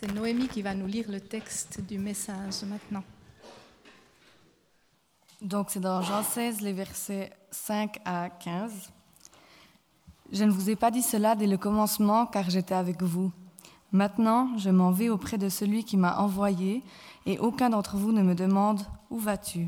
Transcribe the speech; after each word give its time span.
C'est 0.00 0.14
Noémie 0.14 0.46
qui 0.46 0.62
va 0.62 0.74
nous 0.74 0.86
lire 0.86 1.10
le 1.10 1.18
texte 1.18 1.80
du 1.80 1.98
message 1.98 2.62
maintenant. 2.62 3.02
Donc 5.42 5.70
c'est 5.70 5.80
dans 5.80 6.02
Jean 6.02 6.22
16, 6.22 6.60
les 6.60 6.72
versets 6.72 7.32
5 7.50 7.98
à 8.04 8.30
15. 8.30 8.92
Je 10.30 10.44
ne 10.44 10.52
vous 10.52 10.70
ai 10.70 10.76
pas 10.76 10.92
dit 10.92 11.02
cela 11.02 11.34
dès 11.34 11.48
le 11.48 11.56
commencement 11.56 12.26
car 12.26 12.48
j'étais 12.48 12.76
avec 12.76 13.02
vous. 13.02 13.32
Maintenant, 13.90 14.56
je 14.56 14.70
m'en 14.70 14.92
vais 14.92 15.08
auprès 15.08 15.36
de 15.36 15.48
celui 15.48 15.82
qui 15.82 15.96
m'a 15.96 16.18
envoyé 16.18 16.84
et 17.26 17.40
aucun 17.40 17.70
d'entre 17.70 17.96
vous 17.96 18.12
ne 18.12 18.22
me 18.22 18.36
demande 18.36 18.82
Où 19.10 19.18
vas-tu? 19.18 19.66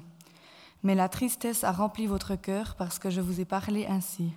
Mais 0.85 0.95
la 0.95 1.09
tristesse 1.09 1.65
a 1.65 1.73
rempli 1.73 2.07
votre 2.07 2.37
cœur 2.37 2.77
parce 2.77 3.01
que 3.01 3.11
je 3.11 3.21
vous 3.21 3.41
ai 3.41 3.45
parlé 3.45 3.85
ainsi. 3.87 4.31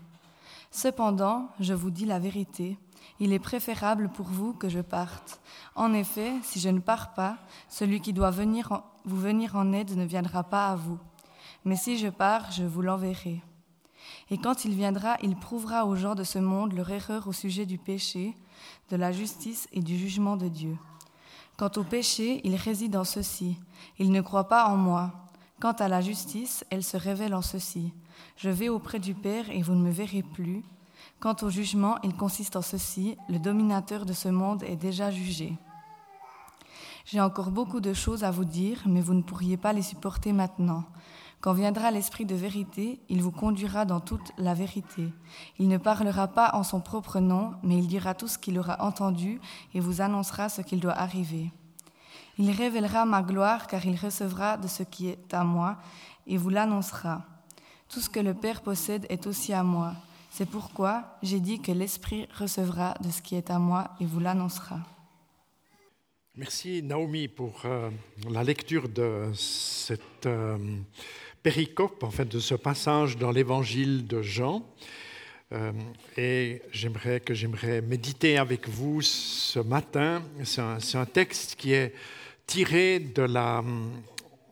Cependant, 0.72 1.50
je 1.60 1.76
vous 1.76 1.92
dis 1.92 2.06
la 2.06 2.18
vérité, 2.18 2.80
il 3.20 3.34
est 3.34 3.40
préférable 3.40 4.10
pour 4.10 4.26
vous 4.26 4.54
que 4.54 4.70
je 4.70 4.80
parte. 4.80 5.42
En 5.76 5.94
effet, 5.94 6.34
si 6.44 6.60
je 6.60 6.70
ne 6.70 6.80
pars 6.80 7.14
pas, 7.14 7.38
celui 7.70 8.02
qui 8.02 8.14
doit 8.14 8.32
venir 8.32 8.84
vous 9.06 9.20
venir 9.20 9.56
en 9.56 9.74
aide 9.74 9.96
ne 9.98 10.06
viendra 10.06 10.44
pas 10.44 10.70
à 10.70 10.76
vous. 10.76 11.00
Mais 11.66 11.76
si 11.76 11.98
je 11.98 12.08
pars, 12.08 12.52
je 12.52 12.64
vous 12.64 12.82
l'enverrai. 12.82 13.42
Et 14.30 14.38
quand 14.38 14.66
il 14.66 14.76
viendra, 14.76 15.18
il 15.22 15.36
prouvera 15.36 15.86
aux 15.86 15.96
gens 15.96 16.16
de 16.16 16.24
ce 16.24 16.40
monde 16.40 16.74
leur 16.74 16.90
erreur 16.90 17.28
au 17.28 17.34
sujet 17.34 17.66
du 17.66 17.78
péché, 17.78 18.36
de 18.90 18.96
la 18.96 19.12
justice 19.12 19.68
et 19.74 19.82
du 19.82 19.98
jugement 19.98 20.38
de 20.38 20.48
Dieu. 20.48 20.78
Quant 21.58 21.72
au 21.76 21.84
péché, 21.84 22.42
il 22.44 22.56
réside 22.56 22.96
en 22.96 23.04
ceci. 23.04 23.58
Il 24.00 24.12
ne 24.12 24.22
croit 24.22 24.48
pas 24.48 24.68
en 24.68 24.78
moi. 24.78 25.12
Quant 25.60 25.74
à 25.74 25.88
la 25.88 26.02
justice, 26.02 26.66
elle 26.70 26.84
se 26.84 26.98
révèle 26.98 27.36
en 27.36 27.42
ceci. 27.42 27.94
Je 28.38 28.50
vais 28.50 28.70
auprès 28.70 29.00
du 29.00 29.14
Père 29.14 29.50
et 29.50 29.62
vous 29.62 29.74
ne 29.74 29.84
me 29.84 29.92
verrez 29.92 30.24
plus. 30.24 30.64
Quant 31.24 31.38
au 31.42 31.50
jugement, 31.50 32.00
il 32.04 32.14
consiste 32.18 32.58
en 32.58 32.62
ceci. 32.62 33.18
Le 33.30 33.40
dominateur 33.40 34.06
de 34.06 34.12
ce 34.12 34.28
monde 34.28 34.62
est 34.64 34.76
déjà 34.76 35.10
jugé. 35.10 35.54
J'ai 37.06 37.22
encore 37.22 37.50
beaucoup 37.50 37.80
de 37.80 37.94
choses 37.94 38.26
à 38.26 38.32
vous 38.32 38.44
dire, 38.44 38.82
mais 38.86 39.00
vous 39.00 39.14
ne 39.14 39.22
pourriez 39.22 39.56
pas 39.56 39.72
les 39.72 39.84
supporter 39.84 40.34
maintenant. 40.34 40.84
Quand 41.40 41.54
viendra 41.54 41.92
l'Esprit 41.92 42.26
de 42.26 42.36
vérité, 42.36 43.00
il 43.08 43.22
vous 43.22 43.32
conduira 43.32 43.86
dans 43.86 44.02
toute 44.02 44.34
la 44.38 44.54
vérité. 44.54 45.14
Il 45.60 45.70
ne 45.70 45.78
parlera 45.78 46.28
pas 46.28 46.52
en 46.56 46.64
son 46.64 46.82
propre 46.82 47.22
nom, 47.22 47.54
mais 47.64 47.78
il 47.78 47.88
dira 47.88 48.16
tout 48.16 48.28
ce 48.28 48.38
qu'il 48.38 48.60
aura 48.60 48.84
entendu 48.84 49.40
et 49.74 49.80
vous 49.80 50.02
annoncera 50.02 50.50
ce 50.50 50.62
qu'il 50.62 50.82
doit 50.82 50.92
arriver. 50.92 51.54
Il 52.38 52.52
révélera 52.52 53.06
ma 53.06 53.22
gloire 53.22 53.68
car 53.68 53.86
il 53.86 53.96
recevra 53.96 54.58
de 54.58 54.68
ce 54.68 54.84
qui 54.84 55.08
est 55.08 55.34
à 55.34 55.46
moi 55.46 55.78
et 56.28 56.36
vous 56.36 56.50
l'annoncera. 56.50 57.22
Tout 57.88 58.02
ce 58.02 58.10
que 58.10 58.20
le 58.20 58.34
Père 58.34 58.62
possède 58.62 59.06
est 59.08 59.26
aussi 59.26 59.54
à 59.54 59.64
moi. 59.64 59.94
C'est 60.36 60.50
pourquoi 60.50 61.20
j'ai 61.22 61.40
dit 61.40 61.62
que 61.62 61.72
l'Esprit 61.72 62.28
recevra 62.34 62.96
de 63.04 63.12
ce 63.12 63.22
qui 63.22 63.36
est 63.36 63.52
à 63.52 63.60
moi 63.60 63.92
et 64.02 64.06
vous 64.06 64.20
l'annoncera. 64.20 64.80
Merci 66.36 66.82
Naomi 66.82 67.28
pour 67.28 67.62
euh, 67.66 67.92
la 68.32 68.44
lecture 68.44 68.90
de 68.90 69.30
cette 69.36 70.26
euh, 70.26 70.58
péricope, 71.44 72.02
en 72.02 72.10
fait, 72.10 72.26
de 72.26 72.40
ce 72.40 72.56
passage 72.56 73.16
dans 73.16 73.30
l'évangile 73.30 74.08
de 74.08 74.24
Jean. 74.24 74.66
Euh, 75.52 75.72
et 76.18 76.64
j'aimerais 76.72 77.20
que 77.20 77.36
j'aimerais 77.36 77.82
méditer 77.82 78.40
avec 78.40 78.68
vous 78.68 79.04
ce 79.04 79.60
matin. 79.60 80.24
C'est 80.46 80.62
un, 80.98 81.06
texte 81.06 81.54
qui 81.54 81.74
est 81.74 81.94
tiré 82.48 82.98
de 82.98 83.22
la, 83.22 83.64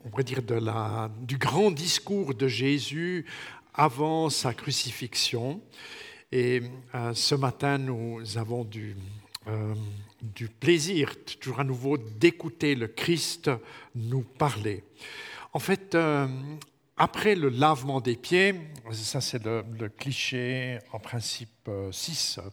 on 0.05 0.09
pourrait 0.11 0.23
dire 0.25 0.43
de 0.43 0.53
la, 0.53 1.09
du 1.21 1.39
grand 1.39 1.71
discours 1.71 2.35
de 2.35 2.47
Jésus 2.47 3.25
avant 3.73 4.29
sa 4.29 4.53
crucifixion. 4.53 5.61
Et 6.31 6.61
euh, 6.95 7.13
ce 7.13 7.35
matin, 7.35 7.77
nous 7.77 8.37
avons 8.37 8.63
du, 8.63 8.95
euh, 9.47 9.75
du 10.21 10.47
plaisir, 10.47 11.13
toujours 11.39 11.59
à 11.59 11.63
nouveau, 11.63 11.97
d'écouter 11.97 12.75
le 12.75 12.87
Christ 12.87 13.51
nous 13.95 14.21
parler. 14.21 14.83
En 15.53 15.59
fait, 15.59 15.95
après 17.03 17.33
le 17.33 17.49
lavement 17.49 17.99
des 17.99 18.15
pieds, 18.15 18.53
ça 18.91 19.21
c'est 19.21 19.43
le, 19.43 19.63
cliché 19.89 20.77
en 20.91 20.99
principe 20.99 21.67
6 21.91 22.37
euh, 22.37 22.49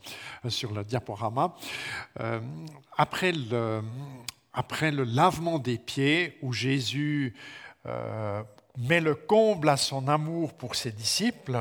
euh, 0.46 0.48
sur 0.48 0.72
le 0.72 0.82
diaporama, 0.84 1.54
euh, 2.20 2.40
après, 2.96 3.32
le, 3.32 3.82
après 4.54 4.90
le 4.90 5.04
lavement 5.04 5.58
des 5.58 5.76
pieds 5.76 6.38
où 6.40 6.54
Jésus 6.54 7.34
met 8.78 9.00
le 9.00 9.14
comble 9.14 9.68
à 9.68 9.76
son 9.76 10.08
amour 10.08 10.54
pour 10.54 10.74
ses 10.74 10.92
disciples, 10.92 11.58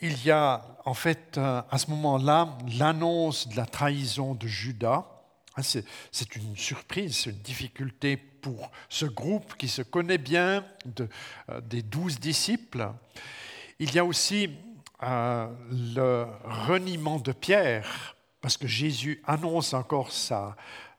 il 0.00 0.24
y 0.24 0.30
a 0.30 0.64
en 0.84 0.94
fait 0.94 1.38
à 1.38 1.78
ce 1.78 1.90
moment-là 1.90 2.56
l'annonce 2.78 3.48
de 3.48 3.56
la 3.56 3.66
trahison 3.66 4.34
de 4.34 4.46
Judas. 4.46 5.06
Ah, 5.58 5.62
c'est 5.62 6.36
une 6.36 6.54
surprise, 6.56 7.16
c'est 7.16 7.30
une 7.30 7.38
difficulté 7.38 8.18
pour 8.18 8.70
ce 8.90 9.06
groupe 9.06 9.56
qui 9.56 9.68
se 9.68 9.80
connaît 9.80 10.18
bien 10.18 10.64
euh, 11.00 11.60
des 11.62 11.80
douze 11.80 12.20
disciples. 12.20 12.90
Il 13.78 13.94
y 13.94 13.98
a 13.98 14.04
aussi 14.04 14.50
euh, 15.02 15.48
le 15.70 16.26
reniement 16.44 17.18
de 17.18 17.32
Pierre, 17.32 18.16
parce 18.42 18.58
que 18.58 18.66
Jésus 18.66 19.22
annonce 19.26 19.72
encore 19.72 20.12
sa, 20.12 20.56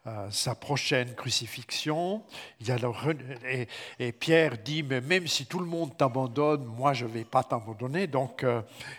euh, 0.07 0.28
sa 0.31 0.56
prochaine 0.56 1.13
crucifixion. 1.16 2.23
Et, 4.00 4.12
Pierre 4.13 4.57
dit, 4.57 4.84
mais 4.84 5.01
même 5.01 5.28
si 5.28 5.45
tout 5.45 5.59
le 5.59 5.66
monde 5.66 5.95
t'abandonne, 5.97 6.66
moi 6.66 6.94
je 6.94 7.06
ne 7.06 7.12
vais 7.12 7.25
pas 7.25 7.44
t'abandonner. 7.44 8.07
Donc 8.07 8.45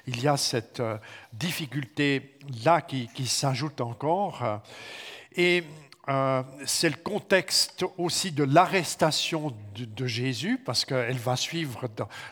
il 0.07 0.21
y 0.21 0.29
a 0.29 0.37
cette 0.37 0.83
difficulté-là 1.33 2.83
qui, 2.83 3.09
qui 3.09 3.27
s'ajoute 3.27 3.81
encore. 3.81 4.61
Et 5.37 5.65
euh, 6.09 6.43
c'est 6.65 6.89
le 6.89 6.97
contexte 6.97 7.85
aussi 7.99 8.33
de 8.33 8.43
l'arrestation 8.43 9.53
de, 9.75 10.07
Jésus, 10.07 10.59
parce 10.65 10.85
qu'elle 10.87 11.19
va 11.19 11.37
suivre 11.37 11.87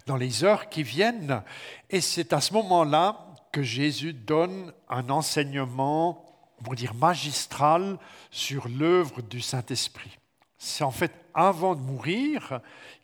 dans, 0.06 0.16
les 0.16 0.44
heures 0.44 0.70
qui 0.70 0.82
viennent. 0.82 1.43
Et 1.91 2.00
c'est 2.00 2.32
à 2.32 2.41
ce 2.41 2.54
moment-là 2.54 3.26
que 3.53 3.62
Jésus 3.62 4.14
donne 4.14 4.72
un 4.88 5.10
enseignement, 5.10 6.25
on 6.67 6.75
dire 6.75 6.94
magistral, 6.94 7.99
sur 8.31 8.69
l'œuvre 8.69 9.22
du 9.22 9.41
Saint-Esprit. 9.41 10.19
C'est 10.59 10.84
en 10.84 10.91
fait 10.91 11.12
avant 11.34 11.75
de 11.75 11.81
mourir 11.81 12.61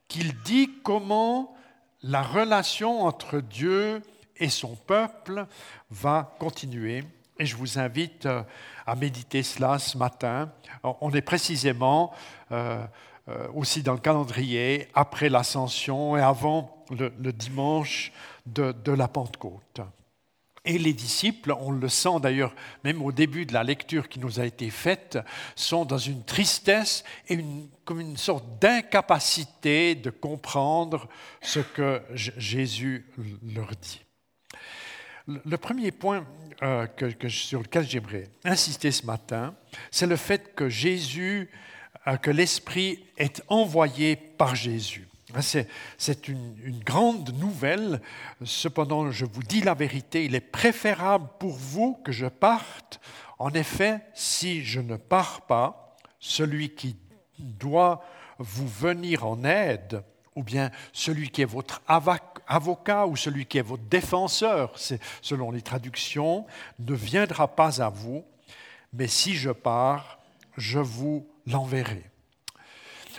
qu'il 0.09 0.35
dit 0.43 0.71
comment 0.83 1.55
la 2.03 2.23
relation 2.23 3.03
entre 3.03 3.41
Dieu 3.41 4.03
et 4.37 4.49
son 4.49 4.75
peuple 4.75 5.47
va 5.91 6.35
continuer. 6.39 7.05
Et 7.39 7.47
je 7.47 7.57
vous 7.57 7.79
invite 7.79 8.27
euh, 8.27 8.43
à 8.87 8.95
méditer 8.95 9.43
cela 9.43 9.79
ce 9.79 9.97
matin. 9.97 10.51
On 10.83 11.11
est 11.13 11.23
précisément 11.23 12.13
euh, 12.51 12.85
euh, 13.29 13.49
aussi 13.55 13.83
dans 13.83 13.93
le 13.93 14.01
calendrier 14.01 14.89
après 14.95 15.29
l'ascension 15.29 16.17
et 16.17 16.21
avant 16.21 16.85
le, 16.91 17.33
dimanche 17.33 18.13
de, 18.47 18.93
la 18.93 19.09
Pentecôte. 19.09 19.81
Et 20.65 20.79
les 20.79 20.93
disciples, 20.93 21.53
on 21.59 21.73
le 21.73 21.89
sent 21.89 22.21
d'ailleurs 22.21 22.55
même 22.85 23.03
au 23.03 23.11
début 23.11 23.47
de 23.47 23.53
la 23.53 23.65
lecture 23.65 24.09
qui 24.09 24.21
nous 24.21 24.39
a 24.39 24.47
été 24.47 24.71
faite, 24.71 25.19
sont 25.57 25.85
dans 25.85 25.99
une 25.99 26.25
tristesse 26.25 27.03
et 27.29 27.39
comme 27.85 28.01
une 28.01 28.17
sorte 28.17 28.45
d'incapacité 28.61 29.97
de 29.97 30.11
comprendre 30.11 31.09
ce 31.41 31.59
que 31.59 32.01
Jésus 32.15 33.07
leur 33.55 33.71
dit. 33.81 34.03
Le 35.27 35.57
premier 35.57 35.91
point 35.91 36.27
euh, 36.63 36.87
sur 37.29 37.61
lequel 37.61 37.89
j'aimerais 37.89 38.29
insister 38.45 38.93
ce 38.93 39.07
matin, 39.07 39.55
c'est 39.91 40.07
le 40.07 40.17
fait 40.17 40.55
que 40.55 40.69
Jésus, 40.69 41.51
euh, 42.07 42.17
que 42.17 42.31
l'Esprit 42.31 43.05
est 43.17 43.43
envoyé 43.49 44.15
par 44.17 44.55
Jésus. 44.55 45.09
C'est 45.41 46.29
une, 46.29 46.81
grande 46.85 47.31
nouvelle. 47.39 48.01
Cependant, 48.45 49.11
je 49.11 49.25
vous 49.25 49.43
dis 49.43 49.61
la 49.61 49.75
vérité, 49.75 50.25
il 50.25 50.35
est 50.35 50.41
préférable 50.41 51.29
pour 51.39 51.53
vous 51.53 51.95
que 52.05 52.13
je 52.13 52.27
parte. 52.27 53.01
En 53.39 53.51
effet, 53.51 54.01
si 54.15 54.65
je 54.65 54.81
ne 54.81 54.97
pars 54.97 55.43
pas, 55.43 55.97
celui 56.21 56.71
qui 56.71 56.97
doit 57.39 58.05
vous 58.39 58.69
venir 58.69 59.27
en 59.27 59.45
aide, 59.45 60.03
ou 60.35 60.43
bien 60.43 60.71
celui 60.93 61.31
qui 61.31 61.43
est 61.43 61.47
votre 61.47 61.83
avocat 62.47 63.07
ou 63.07 63.17
celui 63.17 63.47
qui 63.47 63.59
est 63.59 63.63
votre 63.63 63.83
défenseur, 63.85 64.75
selon 65.21 65.51
les 65.51 65.63
traductions, 65.63 66.47
ne 66.79 66.95
viendra 66.95 67.49
pas 67.49 67.83
à 67.83 67.89
vous, 67.89 68.25
mais 68.93 69.09
si 69.09 69.35
je 69.35 69.51
pars, 69.51 70.19
je 70.57 70.79
vous 70.79 71.27
l'enverrai. 71.47 72.12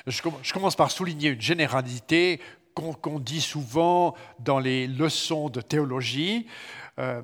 Je 0.08 0.54
commence 0.54 0.76
par 0.76 0.92
souligner 0.92 1.30
une 1.30 1.42
généralité 1.42 2.42
qu'on 2.74 3.20
dit 3.20 3.42
souvent 3.42 4.16
dans 4.40 4.60
les 4.60 4.88
leçons 4.88 5.50
de 5.50 5.62
théologie. 5.62 6.48
Euh, 7.00 7.22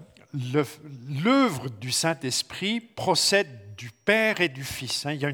l'œuvre 1.09 1.69
du 1.69 1.91
Saint-Esprit 1.91 2.79
procède 2.79 3.75
du 3.75 3.91
Père 3.91 4.41
et 4.41 4.49
du 4.49 4.63
Fils. 4.63 5.05
Hein. 5.05 5.13
Il 5.13 5.21
y 5.21 5.25
a 5.25 5.31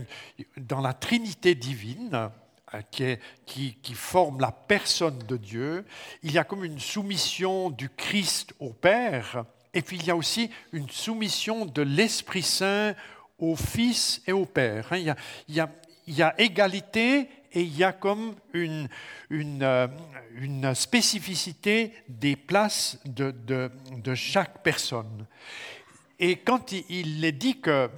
dans 0.57 0.81
la 0.81 0.94
Trinité 0.94 1.56
divine, 1.56 2.30
euh, 2.74 3.15
qui, 3.45 3.94
forme 3.94 4.39
la 4.39 4.51
personne 4.51 5.19
de 5.19 5.38
Dieu. 5.38 5.86
Il 6.24 6.31
y 6.31 6.38
a 6.38 6.44
comme 6.44 6.63
une 6.63 6.80
soumission 6.80 7.69
du 7.69 7.89
Christ 7.89 8.53
au 8.59 8.71
Père, 8.71 9.45
et 9.74 9.81
puis 9.81 9.98
il 9.98 10.06
y 10.06 10.12
a 10.12 10.15
aussi 10.15 10.50
une 10.71 10.89
soumission 10.89 11.65
de 11.65 11.81
l'Esprit 11.81 12.44
Saint 12.44 12.95
au 13.38 13.56
Fils 13.56 14.21
et 14.27 14.31
au 14.31 14.45
Père. 14.45 14.88
Hein. 14.91 15.15
Il 15.48 15.56
y 15.56 15.59
a, 15.59 15.69
il 16.07 16.16
y 16.16 16.22
a 16.22 16.40
égalité 16.40 17.30
et 17.52 17.62
il 17.62 17.78
y 17.78 17.84
a 17.84 17.94
comme 17.94 18.36
une, 18.54 18.90
euh, 19.31 19.88
une 20.36 20.75
spécificité 20.75 21.94
des 22.10 22.36
places 22.36 23.00
de, 23.06 23.31
de, 23.31 23.72
de, 24.04 24.16
chaque 24.16 24.62
personne. 24.62 25.25
Et 26.19 26.38
quand 26.38 26.72
il 26.72 27.24
est 27.24 27.31
dit 27.31 27.60
que 27.60 27.90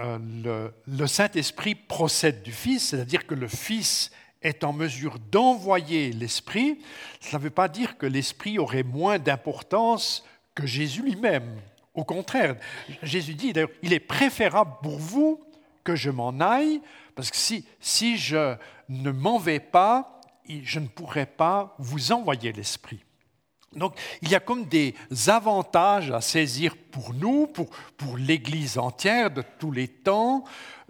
euh, 0.00 0.18
le, 0.44 0.72
le 0.86 1.06
Saint-Esprit 1.06 1.74
procède 1.74 2.42
du 2.42 2.52
Fils, 2.52 2.88
c'est-à-dire 2.88 3.26
que 3.26 3.34
le 3.34 3.48
Fils 3.48 4.10
est 4.42 4.62
en 4.62 4.72
mesure 4.72 5.18
d'envoyer 5.30 6.12
l'Esprit, 6.12 6.78
cela 7.20 7.38
ne 7.38 7.44
veut 7.44 7.50
pas 7.50 7.68
dire 7.68 7.98
que 7.98 8.06
l'Esprit 8.06 8.58
aurait 8.58 8.84
moins 8.84 9.18
d'importance 9.18 10.24
que 10.54 10.66
Jésus 10.66 11.02
lui-même. 11.02 11.60
Au 11.94 12.04
contraire, 12.04 12.56
Jésus 13.02 13.34
dit 13.34 13.52
d'ailleurs, 13.52 13.70
il 13.82 13.92
est 13.92 14.00
préférable 14.00 14.72
pour 14.82 14.98
vous 14.98 15.40
que 15.88 15.96
je 15.96 16.10
m'en 16.10 16.38
aille, 16.40 16.82
parce 17.14 17.30
que 17.30 17.36
si, 17.38 17.64
si 17.80 18.18
je 18.18 18.56
ne 18.90 19.10
m'en 19.10 19.38
vais 19.38 19.58
pas, 19.58 20.20
je 20.46 20.80
ne 20.80 20.86
pourrai 20.86 21.24
pas 21.24 21.74
vous 21.78 22.12
envoyer 22.12 22.52
l'Esprit. 22.52 23.02
Donc 23.74 23.98
il 24.20 24.28
y 24.28 24.34
a 24.34 24.40
comme 24.40 24.66
des 24.66 24.94
avantages 25.28 26.10
à 26.10 26.20
saisir 26.20 26.76
pour 26.90 27.14
nous, 27.14 27.46
pour, 27.46 27.70
pour 27.96 28.18
l'Église 28.18 28.76
entière 28.76 29.30
de 29.30 29.42
tous 29.58 29.72
les 29.72 29.88
temps, 29.88 30.44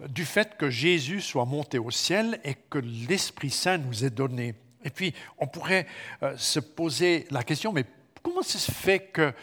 du 0.05 0.25
fait 0.25 0.57
que 0.57 0.69
Jésus 0.69 1.21
soit 1.21 1.45
monté 1.45 1.79
au 1.79 1.91
ciel 1.91 2.41
et 2.43 2.55
que 2.55 2.79
l'Esprit 2.79 3.51
Saint 3.51 3.77
nous 3.77 4.03
est 4.03 4.09
donné. 4.09 4.53
Et 4.83 4.89
puis 4.89 5.13
on 5.37 5.47
pourrait 5.47 5.87
euh, 6.23 6.35
se 6.35 6.59
poser 6.59 7.25
la 7.31 7.43
question, 7.43 7.71
mais 7.71 7.85
comment 8.21 8.41
se 8.41 8.57
fait 8.69 8.99
que, 8.99 9.33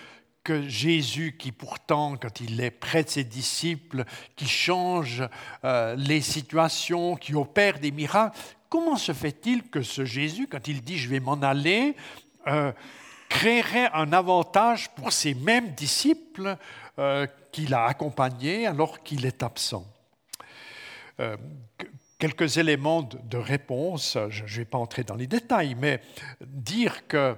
que 0.47 0.69
Jésus, 0.69 1.35
qui 1.37 1.51
pourtant, 1.51 2.17
quand 2.17 2.41
il 2.41 2.61
est 2.61 2.71
près 2.71 3.03
de 3.03 3.09
ses 3.09 3.25
disciples, 3.25 4.05
qui 4.37 4.47
change 4.47 5.25
euh, 5.65 5.97
les 5.97 6.21
situations, 6.21 7.17
qui 7.17 7.35
opère 7.35 7.81
des 7.81 7.91
miracles, 7.91 8.39
comment 8.69 8.95
se 8.95 9.13
fait-il 9.13 9.65
que 9.65 9.83
ce 9.83 10.05
Jésus, 10.05 10.47
quand 10.47 10.69
il 10.69 10.83
dit 10.83 10.99
je 10.99 11.09
vais 11.09 11.19
m'en 11.19 11.43
aller, 11.43 11.97
euh, 12.47 12.71
créerait 13.29 13.91
un 13.93 14.13
avantage 14.13 14.89
pour 14.91 15.11
ces 15.11 15.35
mêmes 15.35 15.73
disciples 15.73 16.57
euh, 17.01 17.27
qu'il 17.51 17.75
a 17.75 17.87
accompagnés 17.87 18.69
alors 18.69 19.03
qu'il 19.03 19.27
est 19.27 19.43
absent? 19.43 19.85
Quelques 22.19 22.59
éléments 22.59 23.03
de 23.03 23.37
réponse, 23.37 24.17
je 24.29 24.45
ne 24.45 24.49
vais 24.49 24.65
pas 24.65 24.79
entrer 24.79 25.03
dans 25.03 25.17
les 25.17 25.27
détails, 25.27 25.75
mais 25.75 26.01
dire 26.41 27.09
que 27.09 27.35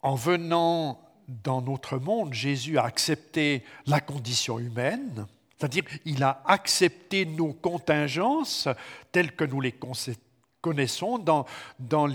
en 0.00 0.16
venant 0.16 1.11
dans 1.44 1.62
notre 1.62 1.98
monde, 1.98 2.32
Jésus 2.32 2.78
a 2.78 2.84
accepté 2.84 3.64
la 3.86 4.00
condition 4.00 4.58
humaine, 4.58 5.26
c'est-à-dire 5.56 5.84
il 6.04 6.22
a 6.22 6.42
accepté 6.46 7.24
nos 7.24 7.52
contingences 7.52 8.68
telles 9.12 9.32
que 9.32 9.44
nous 9.44 9.60
les 9.60 9.74
connaissons 10.60 11.18
dans, 11.18 11.46
dans 11.78 12.06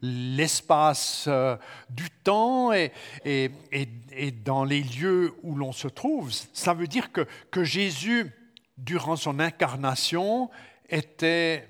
l'espace 0.00 1.26
euh, 1.28 1.56
du 1.90 2.08
temps 2.10 2.72
et, 2.72 2.92
et, 3.24 4.30
dans 4.44 4.64
les 4.64 4.82
lieux 4.82 5.34
où 5.42 5.54
l'on 5.54 5.72
se 5.72 5.88
trouve. 5.88 6.32
Ça 6.52 6.74
veut 6.74 6.86
dire 6.86 7.12
que, 7.12 7.26
que 7.50 7.64
Jésus, 7.64 8.32
durant 8.78 9.16
son 9.16 9.40
incarnation, 9.40 10.50
était 10.88 11.68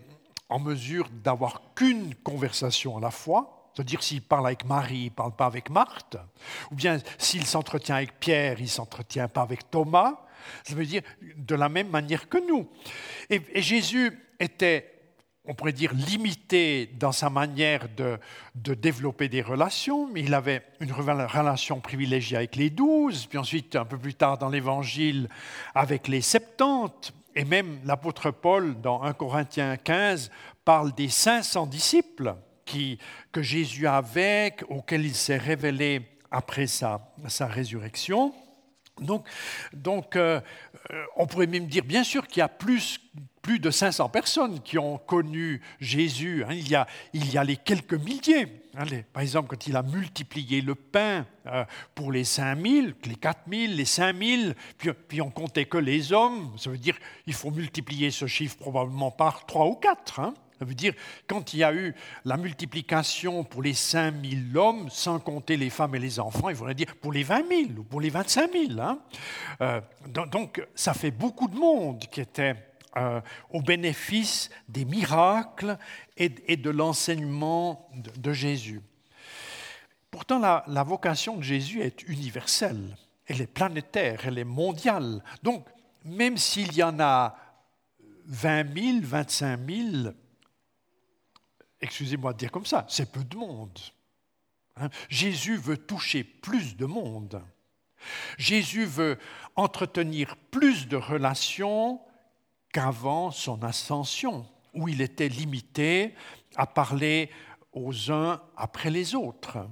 en 0.48 0.58
mesure 0.58 1.08
d'avoir 1.10 1.75
qu'une 1.75 2.14
conversation 2.14 2.96
à 2.98 3.00
la 3.00 3.10
fois, 3.10 3.56
c'est-à-dire 3.76 4.02
s'il 4.02 4.23
parle 4.23 4.46
avec 4.46 4.64
Marie, 4.64 4.96
il 4.96 5.05
ne 5.05 5.11
parle 5.11 5.37
pas 5.37 5.44
avec 5.44 5.69
Marthe, 5.69 6.17
ou 6.70 6.75
bien 6.75 6.99
s'il 7.19 7.44
s'entretient 7.44 7.96
avec 7.96 8.19
Pierre, 8.19 8.58
il 8.58 8.64
ne 8.64 8.69
s'entretient 8.69 9.28
pas 9.28 9.43
avec 9.43 9.70
Thomas, 9.70 10.14
ça 10.64 10.75
veut 10.75 10.87
dire 10.87 11.02
de 11.37 11.55
la 11.55 11.69
même 11.69 11.90
manière 11.90 12.26
que 12.31 12.38
nous. 12.38 12.70
Et, 13.28 13.43
Jésus 13.61 14.19
était 14.40 14.93
on 15.49 15.55
pourrait 15.55 15.73
dire, 15.73 15.93
limité 15.94 16.90
dans 16.99 17.12
sa 17.12 17.31
manière 17.31 17.88
de, 17.96 18.19
de, 18.56 18.75
développer 18.75 19.28
des 19.28 19.43
relations, 19.43 20.11
il 20.17 20.34
avait 20.34 20.62
une 20.81 20.90
relation 20.90 21.79
privilégiée 21.79 22.37
avec 22.37 22.56
les 22.56 22.69
douze, 22.69 23.26
puis 23.26 23.38
ensuite, 23.38 23.76
un 23.76 23.84
peu 23.84 23.96
plus 23.96 24.14
tard 24.14 24.38
dans 24.38 24.49
l'Évangile, 24.49 25.29
avec 25.72 26.08
les 26.08 26.20
septante, 26.20 27.14
et 27.37 27.44
même 27.44 27.79
l'apôtre 27.84 28.32
Paul, 28.32 28.81
dans 28.81 29.02
1 29.02 29.12
Corinthiens 29.12 29.76
15, 29.76 30.32
parle 30.64 30.93
des 30.93 31.08
500 31.08 31.67
disciples 31.67 32.34
qui, 32.67 32.99
que 33.33 33.41
Jésus 33.41 33.87
avait, 33.87 34.55
auxquels 34.69 35.07
il 35.07 35.15
s'est 35.15 35.39
révélé 35.39 36.03
après 36.31 36.67
sa, 36.67 37.15
sa 37.29 37.47
résurrection. 37.47 38.35
Donc, 39.01 39.27
donc 39.73 40.17
euh, 40.17 40.41
on 41.17 41.27
pourrait 41.27 41.47
même 41.47 41.67
dire, 41.67 41.85
bien 41.85 42.05
sûr, 42.05 42.27
qu'il 42.27 42.41
y 42.41 42.43
a 42.43 42.49
plus 42.49 43.01
plus 43.47 43.61
de 43.61 43.71
500 43.71 44.09
personnes 44.09 44.61
qui 44.61 44.77
ont 44.77 44.99
connu 44.99 45.61
Jésus. 45.79 46.43
Hein. 46.43 46.53
Il, 46.53 46.69
y 46.69 46.75
a, 46.75 46.85
il 47.13 47.33
y 47.33 47.39
a 47.39 47.45
les 47.45 47.57
quelques 47.57 47.95
milliers. 47.95 48.49
Hein. 48.77 48.85
par 49.13 49.23
exemple, 49.23 49.49
quand 49.51 49.69
il 49.69 49.77
a 49.77 49.85
multiplié 49.85 50.61
le 50.61 50.75
pain 50.75 51.25
euh, 51.47 51.65
pour 51.95 52.11
les 52.11 52.25
5000, 52.25 52.97
les 53.05 53.15
4000, 53.15 53.77
les 53.77 53.85
5000, 53.85 54.57
puis, 54.77 54.91
puis 54.93 55.21
on 55.23 55.31
comptait 55.31 55.67
que 55.67 55.79
les 55.79 56.13
hommes, 56.13 56.51
ça 56.59 56.71
veut 56.71 56.77
dire 56.77 56.99
qu'il 57.23 57.35
faut 57.35 57.53
multiplier 57.53 58.11
ce 58.11 58.27
chiffre 58.27 58.57
probablement 58.57 59.13
par 59.13 59.47
3 59.47 59.67
ou 59.67 59.77
4. 59.77 60.19
Hein. 60.19 60.35
Ça 60.58 60.64
veut 60.64 60.75
dire, 60.75 60.94
quand 61.26 61.53
il 61.53 61.58
y 61.58 61.64
a 61.64 61.75
eu 61.75 61.94
la 62.25 62.37
multiplication 62.38 63.44
pour 63.44 63.62
les 63.62 63.75
5000 63.75 64.56
hommes, 64.56 64.88
sans 64.88 65.19
compter 65.19 65.56
les 65.56 65.69
femmes 65.69 65.94
et 65.94 65.99
les 65.99 66.19
enfants, 66.19 66.49
il 66.49 66.56
faudrait 66.56 66.75
dire 66.75 66.97
pour 66.97 67.12
les 67.12 67.23
20 67.23 67.49
000 67.49 67.62
ou 67.79 67.82
pour 67.82 68.00
les 68.00 68.08
25 68.08 68.53
000. 68.53 68.81
Hein. 68.81 68.99
Euh, 69.61 69.81
donc, 70.08 70.67
ça 70.75 70.94
fait 70.94 71.11
beaucoup 71.11 71.49
de 71.49 71.56
monde 71.56 72.00
qui 72.11 72.23
était 72.23 72.55
euh, 72.97 73.20
au 73.50 73.61
bénéfice 73.61 74.49
des 74.67 74.87
miracles 74.87 75.76
et, 76.17 76.56
de 76.56 76.70
l'enseignement 76.70 77.91
de, 78.17 78.32
Jésus. 78.32 78.81
Pourtant, 80.11 80.38
la, 80.38 80.64
la, 80.69 80.82
vocation 80.82 81.37
de 81.37 81.43
Jésus 81.43 81.82
est 81.82 82.03
universelle, 82.05 82.97
elle 83.26 83.43
est 83.43 83.47
planétaire, 83.47 84.23
elle 84.25 84.38
est 84.38 84.44
mondiale. 84.44 85.23
Donc, 85.43 85.67
même 86.06 86.38
s'il 86.38 86.75
y 86.75 86.82
en 86.82 86.99
a 86.99 87.37
20 88.29 88.75
000, 88.75 88.99
25 89.03 89.61
000, 89.69 90.14
excusez-moi 91.81 92.32
de 92.32 92.38
dire 92.38 92.50
comme 92.50 92.67
ça, 92.67 92.87
c'est 92.88 93.11
peu 93.11 93.25
de 93.25 93.37
monde. 93.37 93.78
Hein. 94.76 94.88
Jésus 95.08 95.56
veut 95.56 95.76
toucher 95.76 96.25
plus 96.25 96.76
de 96.76 96.87
monde. 96.87 97.43
Jésus 98.38 98.84
veut 98.84 99.19
entretenir 99.56 100.37
plus 100.50 100.87
de 100.87 100.96
relations 100.96 102.00
qu'avant 102.73 103.31
son 103.31 103.62
ascension, 103.62 104.46
où 104.75 104.88
il 104.88 105.00
était 105.00 105.28
limité 105.28 106.15
à 106.56 106.67
parler 106.67 107.31
aux 107.72 108.10
uns 108.10 108.43
après 108.56 108.91
les 108.91 109.15
autres. 109.15 109.67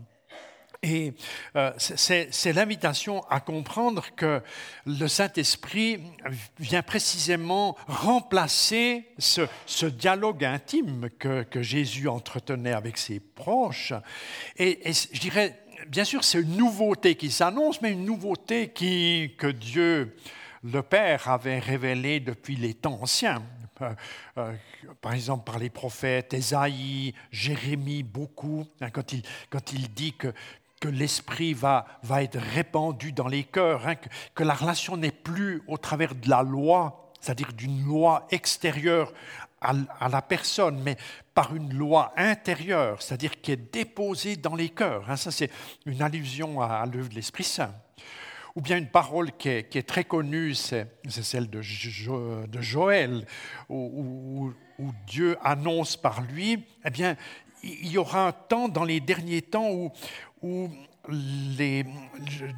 Et 0.85 1.15
euh, 1.57 1.73
c'est 1.79 2.53
l'invitation 2.53 3.25
à 3.31 3.41
comprendre 3.41 4.05
que 4.15 4.43
le 4.85 5.09
Saint-Esprit 5.09 5.99
vient 6.59 6.83
précisément 6.83 7.75
remplacer 7.89 9.07
ce, 9.17 9.87
dialogue 9.87 10.45
intime 10.45 11.09
que, 11.19 11.47
Jésus 11.63 12.07
entretenait 12.07 12.75
avec 12.75 12.99
ses 12.99 13.19
proches. 13.19 13.95
Et, 14.59 14.93
je 14.93 15.19
dirais, 15.19 15.59
bien 15.89 16.05
sûr, 16.05 16.23
c'est 16.23 16.43
une 16.43 16.59
nouveauté 16.59 17.15
qui 17.15 17.31
s'annonce, 17.31 17.81
mais 17.81 17.93
une 17.93 18.05
nouveauté 18.05 18.69
que 18.69 19.51
Dieu 19.51 20.15
le 20.63 20.83
Père 20.83 21.29
avait 21.29 21.61
révélé 21.61 22.21
depuis 22.21 22.57
les 22.57 22.75
temps 22.75 22.99
anciens. 23.01 23.43
Euh, 23.83 23.95
euh, 24.39 24.53
par 25.01 25.15
exemple, 25.15 25.45
par 25.45 25.59
les 25.59 25.71
prophètes, 25.71 26.33
Ésaïe, 26.33 27.15
Jérémie, 27.31 28.03
beaucoup, 28.03 28.67
hein, 28.81 28.91
quand, 28.91 29.13
il, 29.13 29.23
quand 29.51 29.73
il 29.73 29.93
dit 29.93 30.13
que, 30.13 30.33
que 30.85 30.89
l'Esprit 30.91 31.55
va, 31.55 31.87
va 32.03 32.23
être 32.23 32.39
répandu 32.39 33.13
dans 33.13 33.27
les 33.27 33.45
cœurs, 33.45 33.89
hein, 33.89 33.95
que, 33.95 34.07
que, 34.35 34.45
la 34.45 34.53
relation 34.53 34.99
n'est 34.99 35.11
plus 35.11 35.63
au 35.67 35.79
travers 35.79 36.15
de 36.15 36.29
la 36.29 36.43
loi, 36.43 37.11
c'est-à-dire 37.23 37.55
d'une 37.55 37.87
loi 37.87 38.27
extérieure 38.31 39.11
à, 39.63 39.73
à, 39.99 40.11
la 40.11 40.21
personne, 40.21 40.83
mais 40.83 40.99
par 41.33 41.57
une 41.57 41.73
loi 41.73 42.13
intérieure, 42.19 43.01
c'est-à-dire 43.01 43.41
qui 43.41 43.53
est 43.53 43.73
déposée 43.73 44.37
dans 44.37 44.55
les 44.55 44.69
cœurs. 44.69 45.09
Hein, 45.09 45.17
ça, 45.17 45.31
c'est 45.31 45.51
une 45.87 46.03
allusion 46.03 46.61
à, 46.61 46.85
l'œuvre 46.85 47.09
de 47.09 47.15
l'Esprit 47.15 47.45
Saint. 47.45 47.75
Ou 48.55 48.61
bien 48.61 48.77
une 48.77 48.91
parole 48.91 49.33
qui 49.33 49.49
est, 49.49 49.89
très 49.89 50.05
connue, 50.05 50.55
c'est 50.55 50.87
celle 51.09 51.49
de, 51.49 51.63
Joël, 51.63 53.27
où, 53.71 54.53
Dieu 55.07 55.39
annonce 55.43 55.97
par 55.97 56.21
lui, 56.21 56.63
eh 56.85 56.91
bien, 56.91 57.17
il 57.65 57.89
y 57.89 57.99
aura 57.99 58.29
un 58.29 58.33
temps 58.33 58.69
dans 58.69 58.85
les 58.85 59.01
derniers 59.01 59.43
temps 59.43 59.71
où, 59.71 59.91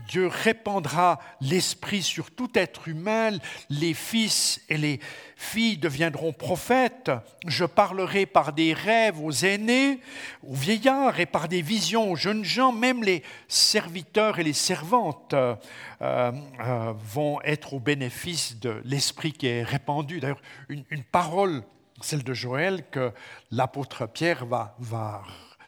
Dieu 0.09 0.28
répandra 0.28 1.19
l'esprit 1.40 2.02
sur 2.02 2.31
tout 2.31 2.50
être 2.55 2.87
humain, 2.87 3.33
les 3.71 3.93
fils 3.93 4.61
et 4.69 4.78
les 4.78 5.00
filles 5.37 5.78
deviendront 5.78 6.33
prophètes, 6.33 7.11
je 7.47 7.64
parlerai 7.64 8.25
par 8.25 8.52
des 8.52 8.73
rêves 8.73 9.21
aux 9.21 9.33
aînés, 9.33 10.00
aux 10.47 10.55
vieillards 10.55 11.19
et 11.19 11.26
par 11.26 11.49
des 11.49 11.61
visions 11.61 12.12
aux 12.12 12.16
jeunes 12.16 12.45
gens, 12.45 12.71
même 12.71 13.02
les 13.02 13.25
serviteurs 13.49 14.38
et 14.38 14.45
les 14.45 14.52
servantes 14.52 15.35
euh, 15.35 15.57
euh, 16.00 16.93
vont 16.97 17.40
être 17.43 17.75
au 17.75 17.81
bénéfice 17.81 18.61
de 18.61 18.81
l'esprit 18.85 19.33
qui 19.33 19.49
est 19.49 19.64
répandu. 19.64 20.21
D'ailleurs, 20.21 20.43
une, 20.69 20.85
parole, 21.11 21.64
celle 22.00 22.23
de 22.23 22.35
Joël, 22.35 22.85
que 22.90 23.12
l'apôtre 23.50 24.07
Pierre 24.07 24.47
va, 24.47 24.76
va 24.78 25.23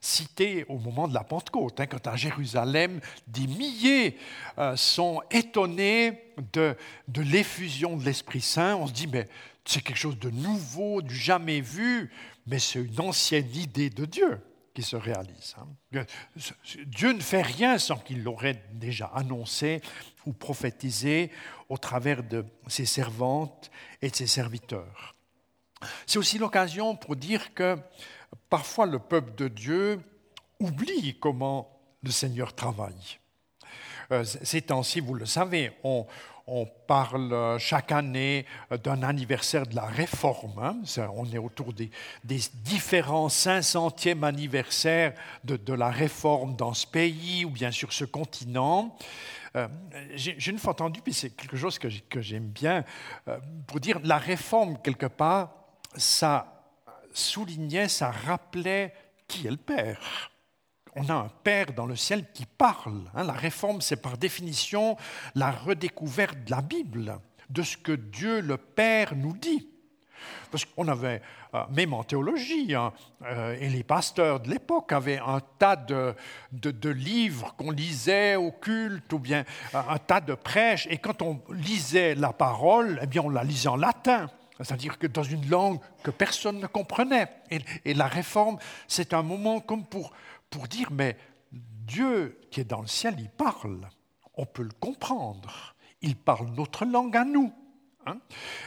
cité 0.08 0.64
au 0.68 0.78
moment 0.78 1.06
de 1.06 1.14
la 1.14 1.24
Pentecôte, 1.24 1.80
hein, 1.80 1.86
quand 1.86 2.06
à 2.06 2.16
Jérusalem, 2.16 3.00
des 3.26 3.46
milliers 3.46 4.16
euh, 4.58 4.74
sont 4.76 5.20
étonnés 5.30 6.32
de, 6.52 6.76
de 7.08 7.22
l'effusion 7.22 7.96
de 7.96 8.04
l'Esprit 8.04 8.40
Saint. 8.40 8.76
On 8.76 8.86
se 8.86 8.92
dit, 8.92 9.06
mais 9.06 9.28
c'est 9.64 9.82
quelque 9.82 9.98
chose 9.98 10.18
de 10.18 10.30
nouveau, 10.30 11.02
du 11.02 11.14
jamais 11.14 11.60
vu, 11.60 12.10
mais 12.46 12.58
c'est 12.58 12.80
une 12.80 13.00
ancienne 13.00 13.54
idée 13.54 13.90
de 13.90 14.06
Dieu 14.06 14.40
qui 14.74 14.82
se 14.82 14.96
réalise. 14.96 15.56
Hein. 15.58 16.04
Dieu 16.86 17.12
ne 17.12 17.20
fait 17.20 17.42
rien 17.42 17.78
sans 17.78 17.96
qu'il 17.96 18.22
l'aurait 18.22 18.62
déjà 18.72 19.06
annoncé 19.06 19.82
ou 20.24 20.32
prophétisé 20.32 21.30
au 21.68 21.76
travers 21.76 22.22
de 22.22 22.44
ses 22.68 22.86
servantes 22.86 23.70
et 24.00 24.10
de 24.10 24.16
ses 24.16 24.26
serviteurs. 24.26 25.16
C'est 26.06 26.18
aussi 26.18 26.38
l'occasion 26.38 26.96
pour 26.96 27.16
dire 27.16 27.54
que 27.54 27.76
parfois 28.48 28.86
le 28.86 28.98
peuple 28.98 29.34
de 29.34 29.48
Dieu 29.48 30.00
oublie 30.60 31.16
comment 31.18 31.70
le 32.02 32.10
Seigneur 32.10 32.54
travaille. 32.54 33.18
Euh, 34.10 34.24
ces 34.24 34.62
temps-ci, 34.62 35.00
vous 35.00 35.14
le 35.14 35.26
savez, 35.26 35.72
on, 35.84 36.06
parle 36.86 37.58
chaque 37.58 37.92
année 37.92 38.46
d'un 38.82 39.02
anniversaire 39.02 39.66
de 39.66 39.76
la 39.76 39.84
réforme. 39.84 40.58
Hein. 40.62 40.78
On 41.14 41.30
est 41.30 41.36
autour 41.36 41.74
des, 41.74 41.90
différents 42.24 43.28
500e 43.28 44.24
anniversaires 44.24 45.12
de, 45.44 45.74
la 45.74 45.90
réforme 45.90 46.56
dans 46.56 46.72
ce 46.72 46.86
pays 46.86 47.44
ou 47.44 47.50
bien 47.50 47.70
sur 47.70 47.92
ce 47.92 48.06
continent. 48.06 48.96
Euh, 49.56 49.68
j'ai 50.14 50.50
une 50.50 50.58
fois 50.58 50.72
entendu, 50.72 51.02
puis 51.02 51.12
c'est 51.12 51.30
quelque 51.30 51.58
chose 51.58 51.78
que 51.78 52.20
j'aime 52.22 52.48
bien, 52.48 52.82
euh, 53.28 53.38
pour 53.66 53.80
dire 53.80 54.00
la 54.02 54.18
réforme, 54.18 54.78
quelque 54.82 55.06
part, 55.06 55.50
ça 55.96 56.57
soulignait, 57.18 57.88
ça 57.88 58.10
rappelait 58.10 58.94
qui 59.26 59.46
est 59.46 59.50
le 59.50 59.56
Père. 59.56 60.30
On 60.96 61.08
a 61.08 61.14
un 61.14 61.28
Père 61.44 61.72
dans 61.74 61.86
le 61.86 61.96
ciel 61.96 62.24
qui 62.32 62.46
parle. 62.46 63.02
Hein. 63.14 63.24
La 63.24 63.32
réforme, 63.32 63.80
c'est 63.80 64.00
par 64.02 64.18
définition 64.18 64.96
la 65.34 65.50
redécouverte 65.50 66.44
de 66.44 66.50
la 66.50 66.62
Bible, 66.62 67.20
de 67.50 67.62
ce 67.62 67.76
que 67.76 67.92
Dieu 67.92 68.40
le 68.40 68.56
Père 68.56 69.14
nous 69.14 69.36
dit. 69.36 69.68
Parce 70.50 70.64
qu'on 70.64 70.88
avait, 70.88 71.22
euh, 71.54 71.62
même 71.70 71.94
en 71.94 72.02
théologie, 72.02 72.74
hein, 72.74 72.92
euh, 73.22 73.56
et 73.60 73.68
les 73.68 73.84
pasteurs 73.84 74.40
de 74.40 74.50
l'époque 74.50 74.92
avaient 74.92 75.18
un 75.18 75.40
tas 75.58 75.76
de, 75.76 76.14
de, 76.52 76.90
livres 76.90 77.54
qu'on 77.56 77.70
lisait 77.70 78.34
au 78.34 78.50
culte, 78.50 79.12
ou 79.12 79.18
bien 79.18 79.44
euh, 79.74 79.80
un 79.88 79.98
tas 79.98 80.20
de 80.20 80.34
prêches, 80.34 80.88
et 80.90 80.98
quand 80.98 81.22
on 81.22 81.40
lisait 81.50 82.14
la 82.14 82.32
parole, 82.32 82.98
eh 83.02 83.06
bien 83.06 83.22
on 83.22 83.30
la 83.30 83.44
lisait 83.44 83.68
en 83.68 83.76
latin 83.76 84.28
c'est-à-dire 84.60 84.98
que 84.98 85.06
dans 85.06 85.22
une 85.22 85.48
langue 85.48 85.80
que 86.02 86.10
personne 86.10 86.60
ne 86.60 86.66
comprenait. 86.66 87.28
Et, 87.84 87.94
la 87.94 88.06
réforme, 88.06 88.58
c'est 88.86 89.14
un 89.14 89.22
moment 89.22 89.60
comme 89.60 89.84
pour, 89.84 90.12
pour 90.50 90.68
dire, 90.68 90.90
mais 90.90 91.16
Dieu 91.52 92.38
qui 92.50 92.60
est 92.60 92.64
dans 92.64 92.80
le 92.80 92.86
ciel, 92.86 93.16
il 93.18 93.30
parle, 93.30 93.88
on 94.34 94.46
peut 94.46 94.62
le 94.62 94.74
comprendre, 94.78 95.74
il 96.02 96.16
parle 96.16 96.48
notre 96.50 96.84
langue 96.84 97.16
à 97.16 97.24
nous. 97.24 97.52
Hein. 98.06 98.18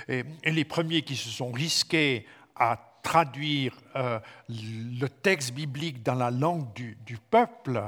et, 0.07 0.23
les 0.45 0.65
premiers 0.65 1.01
qui 1.01 1.15
se 1.15 1.29
sont 1.29 1.51
risqués 1.51 2.27
à 2.55 2.77
traduire 3.01 3.75
euh, 3.95 4.19
le 4.49 5.07
texte 5.07 5.53
biblique 5.53 6.03
dans 6.03 6.15
la 6.15 6.31
langue 6.31 6.71
du, 6.73 7.17
peuple, 7.29 7.81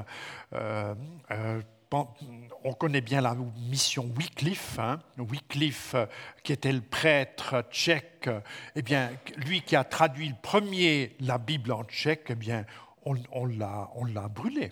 euh, 0.53 0.95
euh, 1.31 1.61
on 2.63 2.73
connaît 2.73 3.01
bien 3.01 3.21
la 3.21 3.35
mission 3.69 4.11
Wycliffe, 4.17 4.79
hein. 4.79 4.99
Wycliffe 5.17 5.95
euh, 5.95 6.05
qui 6.43 6.53
était 6.53 6.71
le 6.71 6.81
prêtre 6.81 7.63
tchèque, 7.71 8.29
eh 8.75 8.81
bien, 8.81 9.11
lui 9.37 9.61
qui 9.61 9.75
a 9.75 9.83
traduit 9.83 10.29
le 10.29 10.35
premier 10.41 11.15
la 11.19 11.37
Bible 11.37 11.71
en 11.71 11.83
tchèque, 11.83 12.27
eh 12.29 12.35
bien, 12.35 12.65
on, 13.05 13.15
on 13.31 13.45
l'a 13.45 14.27
brûlé. 14.29 14.71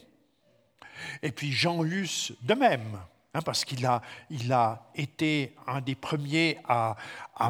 Et 1.21 1.31
puis 1.31 1.51
Jean 1.51 1.83
Hus 1.83 2.33
de 2.41 2.53
même, 2.53 2.99
hein, 3.33 3.41
parce 3.43 3.65
qu'il 3.65 3.85
a, 3.85 4.01
il 4.29 4.51
a 4.53 4.89
été 4.95 5.55
un 5.67 5.81
des 5.81 5.95
premiers 5.95 6.59
à, 6.67 6.95
à, 7.35 7.49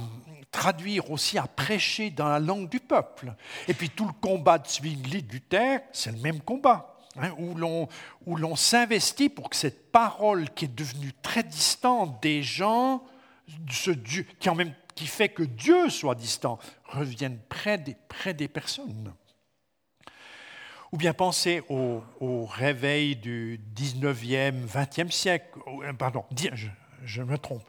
traduire 0.51 1.11
aussi, 1.11 1.37
à 1.37 1.47
prêcher 1.47 2.09
dans 2.09 2.27
la 2.27 2.39
langue 2.39 2.69
du 2.69 2.79
peuple. 2.79 3.33
Et 3.67 3.73
puis 3.73 3.89
tout 3.89 4.05
le 4.05 4.13
combat 4.13 4.57
de 4.57 4.67
Zwingli 4.67 5.21
Luther, 5.21 5.81
c'est 5.91 6.11
le 6.11 6.19
même 6.19 6.41
combat. 6.41 6.90
Hein, 7.17 7.31
où 7.37 8.37
l'on 8.37 8.55
s'investit 8.55 9.27
pour 9.27 9.49
que 9.49 9.55
cette 9.57 9.91
parole 9.91 10.49
qui 10.51 10.65
est 10.65 10.75
devenue 10.75 11.11
très 11.21 11.43
distante 11.43 12.21
des 12.23 12.41
gens, 12.41 13.03
qui, 14.39 14.49
en 14.49 14.55
même, 14.55 14.73
qui 14.95 15.07
fait 15.07 15.29
que 15.29 15.43
Dieu 15.43 15.89
soit 15.89 16.15
distant, 16.15 16.57
revienne 16.85 17.37
près 17.49 17.77
des, 17.77 17.97
près 18.07 18.33
des 18.33 18.47
personnes. 18.47 19.13
Ou 20.93 20.97
bien 20.97 21.13
pensez 21.13 21.63
au, 21.69 22.01
au 22.19 22.45
réveil 22.45 23.15
du 23.15 23.59
19e, 23.75 24.65
20e 24.65 25.11
siècle, 25.11 25.59
euh, 25.83 25.93
pardon, 25.93 26.25
je 27.05 27.21
me 27.21 27.37
trompe, 27.37 27.63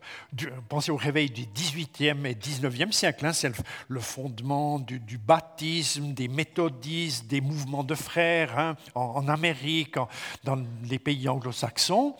pensez 0.69 0.91
au 0.91 0.97
réveil 0.97 1.31
du 1.31 1.43
18e 1.43 2.27
et 2.27 2.35
19e 2.35 2.93
siècle, 2.93 3.27
hein, 3.27 3.33
c'est 3.33 3.53
le, 3.89 4.01
fondement 4.01 4.79
du, 4.79 5.19
baptisme, 5.19 6.12
des 6.12 6.29
méthodistes, 6.29 7.27
des 7.27 7.41
mouvements 7.41 7.85
de 7.85 7.95
frères 7.95 8.59
hein, 8.59 8.77
en, 8.95 9.29
Amérique, 9.29 9.97
dans 10.45 10.62
les 10.85 10.99
pays 10.99 11.29
anglo-saxons. 11.29 12.17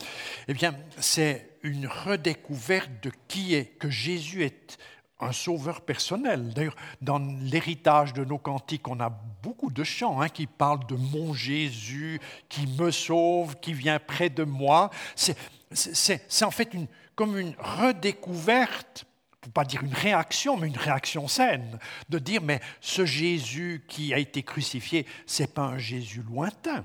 Eh 0.49 0.55
bien, 0.55 0.75
c'est 0.99 1.59
une 1.63 1.87
redécouverte 1.87 2.91
de 3.03 3.13
qui 3.29 3.55
est, 3.55 3.67
que 3.79 3.91
Jésus 3.91 4.45
est 4.45 4.79
un 5.23 5.33
sauveur 5.33 5.81
personnel. 5.83 6.53
D'ailleurs, 6.53 6.77
dans 7.01 7.19
l'héritage 7.19 8.13
de 8.13 8.25
nos 8.25 8.39
cantiques, 8.39 8.89
on 8.89 8.99
a 9.01 9.11
beaucoup 9.43 9.71
de 9.71 9.85
chants 9.85 10.21
hein, 10.21 10.29
qui 10.29 10.47
parlent 10.47 10.87
de 10.87 10.97
mon 10.97 11.33
Jésus, 11.33 12.21
qui 12.49 12.67
me 12.67 12.91
sauve, 12.91 13.57
qui 13.61 13.73
vient 13.73 14.01
près 14.01 14.31
de 14.31 14.43
moi. 14.43 14.91
C'est 15.15 16.43
en 16.43 16.51
fait 16.51 16.75
une, 16.75 16.89
comme 17.15 17.39
une 17.39 17.55
redécouverte, 17.59 19.05
pour 19.41 19.53
pas 19.53 19.65
dire 19.65 19.83
une 19.83 19.95
réaction, 19.95 20.57
mais 20.57 20.69
une 20.69 20.77
réaction 20.77 21.29
saine, 21.29 21.79
de 22.09 22.19
dire 22.19 22.43
mais 22.43 22.61
ce 22.81 23.05
Jésus 23.05 23.85
qui 23.89 24.15
a 24.15 24.19
été 24.19 24.43
crucifié, 24.43 25.07
c'est 25.27 25.53
pas 25.53 25.63
un 25.63 25.79
Jésus 25.79 26.23
lointain. 26.23 26.85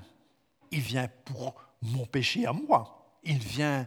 Il 0.72 0.82
vient 0.82 1.08
pour 1.26 1.56
mon 1.82 2.06
péché 2.06 2.46
à 2.46 2.54
moi. 2.54 3.20
Il 3.24 3.40
vient 3.40 3.86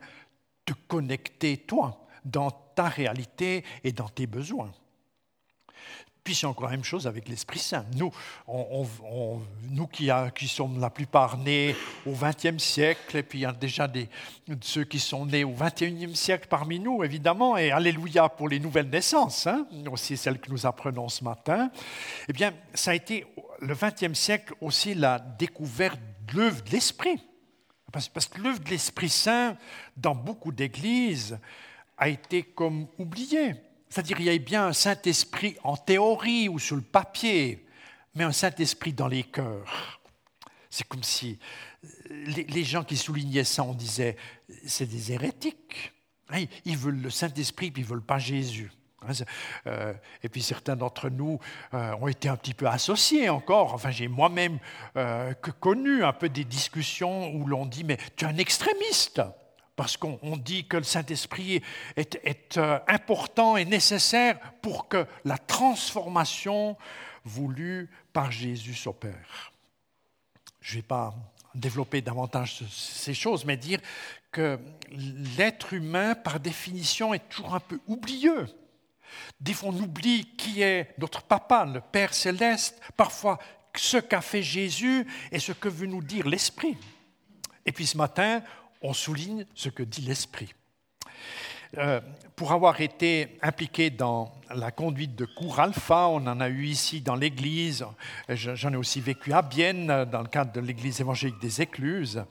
te 0.64 0.72
connecter 0.88 1.56
toi 1.56 2.06
dans 2.24 2.50
ta 2.50 2.88
réalité 2.88 3.64
et 3.82 3.92
dans 3.92 4.08
tes 4.08 4.26
besoins. 4.26 4.72
Puis 6.22 6.34
c'est 6.34 6.46
encore 6.46 6.66
la 6.66 6.72
même 6.72 6.84
chose 6.84 7.06
avec 7.06 7.28
l'Esprit 7.28 7.58
Saint. 7.58 7.86
Nous, 7.96 8.12
nous 9.70 9.86
qui, 9.86 10.10
qui, 10.34 10.48
sommes 10.48 10.78
la 10.80 10.90
plupart 10.90 11.38
nés 11.38 11.74
au 12.06 12.12
XXe 12.12 12.62
siècle, 12.62 13.16
et 13.16 13.22
puis 13.22 13.40
il 13.40 13.42
y 13.42 13.46
a 13.46 13.52
déjà 13.52 13.90
ceux 14.60 14.84
qui 14.84 14.98
sont 14.98 15.26
nés 15.26 15.44
au 15.44 15.54
XXIe 15.54 16.14
siècle 16.14 16.46
parmi 16.48 16.78
nous, 16.78 17.02
évidemment, 17.02 17.56
et 17.56 17.70
Alléluia 17.70 18.28
pour 18.28 18.48
les 18.48 18.60
nouvelles 18.60 18.90
naissances, 18.90 19.46
hein, 19.46 19.66
aussi 19.90 20.16
celles 20.16 20.38
que 20.38 20.50
nous 20.50 20.66
apprenons 20.66 21.08
ce 21.08 21.24
matin, 21.24 21.70
eh 22.28 22.32
bien, 22.32 22.52
ça 22.74 22.90
a 22.90 22.94
été 22.94 23.26
le 23.60 23.74
XXe 23.74 24.18
siècle 24.18 24.54
aussi 24.60 24.94
la 24.94 25.18
découverte 25.18 26.00
de 26.26 26.38
l'œuvre 26.38 26.62
de 26.62 26.70
l'Esprit. 26.70 27.20
Parce 27.92 28.08
que 28.08 28.40
l'œuvre 28.40 28.60
de 28.60 28.70
l'Esprit 28.70 29.08
Saint, 29.08 29.56
dans 29.96 30.14
beaucoup 30.14 30.52
d'églises, 30.52 31.38
a 31.98 32.08
été 32.08 32.42
comme 32.42 32.86
oubliée. 32.98 33.54
C'est-à-dire 33.90 34.16
qu'il 34.16 34.26
y 34.26 34.30
a 34.30 34.38
bien 34.38 34.68
un 34.68 34.72
Saint-Esprit 34.72 35.56
en 35.64 35.76
théorie 35.76 36.48
ou 36.48 36.60
sur 36.60 36.76
le 36.76 36.82
papier, 36.82 37.66
mais 38.14 38.22
un 38.22 38.32
Saint-Esprit 38.32 38.92
dans 38.92 39.08
les 39.08 39.24
cœurs. 39.24 40.00
C'est 40.70 40.86
comme 40.86 41.02
si 41.02 41.40
euh, 41.84 41.88
les 42.48 42.64
gens 42.64 42.84
qui 42.84 42.96
soulignaient 42.96 43.44
ça, 43.44 43.64
on 43.64 43.74
disait, 43.74 44.16
c'est 44.64 44.86
des 44.86 45.10
hérétiques. 45.12 45.92
Hein, 46.30 46.44
ils 46.64 46.76
veulent 46.76 47.00
le 47.00 47.10
Saint-Esprit, 47.10 47.72
puis 47.72 47.82
ils 47.82 47.86
ne 47.86 47.90
veulent 47.90 48.06
pas 48.06 48.20
Jésus. 48.20 48.70
Hein, 49.02 49.12
euh, 49.66 49.92
et 50.22 50.28
puis 50.28 50.42
certains 50.42 50.76
d'entre 50.76 51.08
nous 51.08 51.40
euh, 51.74 51.96
ont 52.00 52.06
été 52.06 52.28
un 52.28 52.36
petit 52.36 52.54
peu 52.54 52.68
associés 52.68 53.28
encore. 53.28 53.74
Enfin, 53.74 53.90
j'ai 53.90 54.06
moi-même 54.06 54.60
connu 55.58 56.04
un 56.04 56.12
peu 56.12 56.28
des 56.28 56.44
discussions 56.44 57.34
où 57.34 57.44
l'on 57.44 57.66
dit, 57.66 57.82
mais 57.82 57.98
tu 58.14 58.24
es 58.24 58.28
un 58.28 58.36
extrémiste 58.36 59.20
parce 59.80 59.96
qu'on 59.96 60.36
dit 60.36 60.66
que 60.66 60.76
le 60.76 60.82
Saint-Esprit 60.82 61.62
est, 61.96 62.58
euh, 62.58 62.78
important 62.86 63.56
et 63.56 63.64
nécessaire 63.64 64.38
pour 64.60 64.88
que 64.88 65.06
la 65.24 65.38
transformation 65.38 66.76
voulue 67.24 67.88
par 68.12 68.30
Jésus 68.30 68.74
s'opère. 68.74 69.52
Je 70.60 70.72
ne 70.72 70.82
vais 70.82 70.86
pas 70.86 71.14
développer 71.54 72.02
davantage 72.02 72.62
ces 72.68 73.14
choses, 73.14 73.46
mais 73.46 73.56
dire 73.56 73.80
que 74.30 74.58
l'être 75.38 75.72
humain, 75.72 76.14
par 76.14 76.40
définition, 76.40 77.14
est 77.14 77.26
toujours 77.30 77.54
un 77.54 77.60
peu 77.60 77.80
oublieux. 77.86 78.48
Des 79.40 79.54
fois, 79.54 79.70
on 79.70 79.78
oublie 79.78 80.26
qui 80.36 80.60
est 80.60 80.92
notre 80.98 81.22
papa, 81.22 81.64
le 81.64 81.80
Père 81.80 82.12
céleste, 82.12 82.78
parfois 82.98 83.38
ce 83.74 83.96
qu'a 83.96 84.20
fait 84.20 84.42
Jésus 84.42 85.06
et 85.32 85.38
ce 85.38 85.52
que 85.52 85.70
veut 85.70 85.86
nous 85.86 86.02
dire 86.02 86.28
l'Esprit. 86.28 86.76
Et 87.64 87.72
puis 87.72 87.86
ce 87.86 87.96
matin, 87.96 88.42
on 88.82 88.92
souligne 88.92 89.46
ce 89.54 89.68
que 89.68 89.82
dit 89.82 90.02
l'Esprit. 90.02 90.54
Euh, 91.78 92.00
pour 92.34 92.50
avoir 92.50 92.80
été 92.80 93.38
impliqué 93.42 93.90
dans 93.90 94.32
la 94.52 94.72
conduite 94.72 95.14
de 95.14 95.24
cours 95.24 95.60
alpha, 95.60 96.08
on 96.08 96.26
en 96.26 96.40
a 96.40 96.48
eu 96.48 96.66
ici 96.66 97.00
dans 97.00 97.14
l'Église, 97.14 97.86
j'en 98.28 98.72
ai 98.72 98.76
aussi 98.76 99.00
vécu 99.00 99.32
à 99.32 99.42
Bienne 99.42 100.04
dans 100.06 100.22
le 100.22 100.26
cadre 100.26 100.52
de 100.52 100.60
l'Église 100.60 101.00
évangélique 101.00 101.40
des 101.40 101.62
Écluses. 101.62 102.24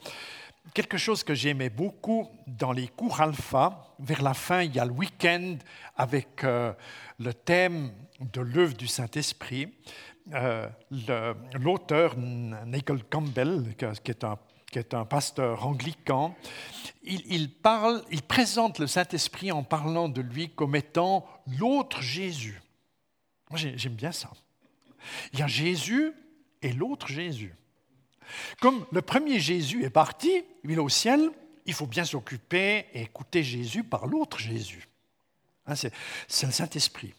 Quelque 0.73 0.97
chose 0.97 1.23
que 1.23 1.33
j'aimais 1.33 1.69
beaucoup 1.69 2.27
dans 2.47 2.73
les 2.73 2.89
cours 2.89 3.21
alpha, 3.21 3.95
vers 3.99 4.21
la 4.21 4.33
fin, 4.33 4.61
il 4.61 4.75
y 4.75 4.79
a 4.79 4.85
le 4.85 4.91
week-end 4.91 5.55
avec 5.95 6.43
euh, 6.43 6.73
le 7.17 7.33
thème 7.33 7.91
de 8.19 8.41
l'œuvre 8.41 8.75
du 8.75 8.87
Saint-Esprit. 8.87 9.73
Euh, 10.33 10.67
l'auteur, 11.53 12.15
Nicole 12.17 13.03
Campbell, 13.05 13.73
qui 14.03 14.11
est 14.11 14.23
un 14.23 14.37
qui 14.69 14.79
est 14.79 14.93
un 14.93 15.05
pasteur 15.05 15.65
anglican, 15.65 16.35
il, 17.03 17.51
parle, 17.51 18.03
il 18.11 18.21
présente 18.21 18.79
le 18.79 18.87
Saint-Esprit 18.87 19.51
en 19.51 19.63
parlant 19.63 20.09
de 20.09 20.21
lui 20.21 20.49
comme 20.49 20.75
étant 20.75 21.25
l'autre 21.57 22.01
Jésus. 22.01 22.61
Moi, 23.49 23.59
j'aime 23.59 23.95
bien 23.95 24.11
ça. 24.11 24.31
Il 25.33 25.39
y 25.39 25.41
a 25.41 25.47
Jésus 25.47 26.13
et 26.61 26.71
l'autre 26.71 27.07
Jésus. 27.07 27.55
Comme 28.59 28.85
le 28.91 29.01
premier 29.01 29.39
Jésus 29.39 29.83
est 29.83 29.89
parti, 29.89 30.43
il 30.63 30.71
est 30.71 30.77
au 30.77 30.89
ciel, 30.89 31.31
il 31.65 31.73
faut 31.73 31.87
bien 31.87 32.05
s'occuper 32.05 32.85
et 32.93 33.01
écouter 33.03 33.43
Jésus 33.43 33.83
par 33.83 34.05
l'autre 34.05 34.37
Jésus. 34.37 34.87
Hein, 35.65 35.75
c'est 35.75 36.45
le 36.45 36.51
Saint-Esprit. 36.51 37.13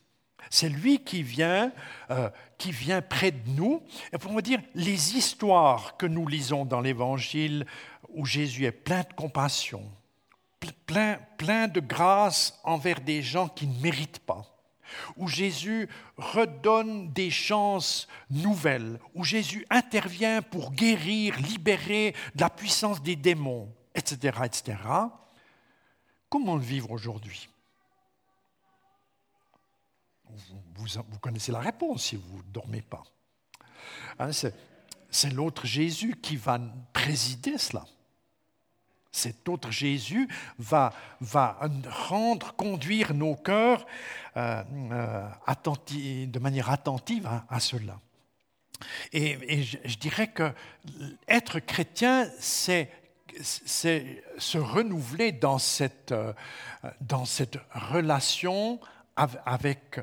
C'est 0.49 0.69
lui 0.69 1.05
qui 1.05 1.23
vient, 1.23 1.73
euh, 2.11 2.31
qui 2.59 2.73
vient 2.73 3.03
près 3.03 3.33
de 3.33 3.51
nous. 3.51 3.83
Et 4.13 4.19
pour 4.19 4.41
dire, 4.43 4.61
les 4.75 5.17
histoires 5.17 5.97
que 5.97 6.07
nous 6.07 6.27
lisons 6.27 6.65
dans 6.65 6.81
l'Évangile, 6.81 7.67
où 8.09 8.25
Jésus 8.25 8.65
est 8.65 8.73
plein 8.73 9.01
de 9.01 9.13
compassion, 9.15 9.83
plein, 10.87 11.19
plein 11.39 11.69
de 11.69 11.81
grâce 11.81 12.59
envers 12.65 13.01
des 13.01 13.23
gens 13.23 13.49
qui 13.49 13.67
ne 13.67 13.81
méritent 13.81 14.21
pas, 14.21 14.45
où 15.17 15.29
Jésus 15.29 15.89
redonne 16.17 17.13
des 17.13 17.31
chances 17.31 18.09
nouvelles, 18.31 18.99
où 19.15 19.25
Jésus 19.25 19.65
intervient 19.71 20.43
pour 20.43 20.73
guérir, 20.73 21.39
libérer 21.39 22.15
de 22.35 22.41
la 22.41 22.51
puissance 22.51 23.03
des 23.03 23.17
démons, 23.17 23.73
etc., 23.95 24.39
etc. 24.45 24.79
Comment 26.29 26.57
le 26.57 26.63
vivre 26.63 26.91
aujourd'hui? 26.91 27.49
Vous, 30.77 31.19
connaissez 31.21 31.53
la 31.53 31.61
réponse 31.61 32.05
si 32.05 32.17
vous 32.17 32.39
ne 32.39 32.53
dormez 32.53 32.83
pas. 32.83 33.03
Hein, 34.19 34.31
c'est 34.33 35.31
l'autre 35.33 35.67
Jésus 35.67 36.17
qui 36.21 36.37
va 36.37 36.59
présider 36.93 37.59
cela. 37.59 37.85
Cet 39.13 39.49
autre 39.49 39.73
Jésus 39.73 40.29
va, 40.59 40.93
rendre, 41.21 42.55
conduire 42.55 43.13
nos 43.13 43.35
cœurs 43.35 43.85
euh, 44.37 44.63
euh, 44.93 45.29
de 46.27 46.39
manière 46.39 46.71
attentive 46.71 47.29
à, 47.49 47.61
cela. 47.61 47.99
Et, 49.13 49.63
je, 49.63 49.97
dirais 49.97 50.29
que 50.29 50.53
être 51.27 51.59
chrétien, 51.59 52.29
c'est 52.39 52.89
se 53.43 54.59
renouveler 54.59 55.33
dans 55.33 55.59
cette, 55.59 56.13
euh, 56.13 56.33
dans 57.01 57.25
cette 57.25 57.59
relation 57.73 58.81
avec 59.45 60.01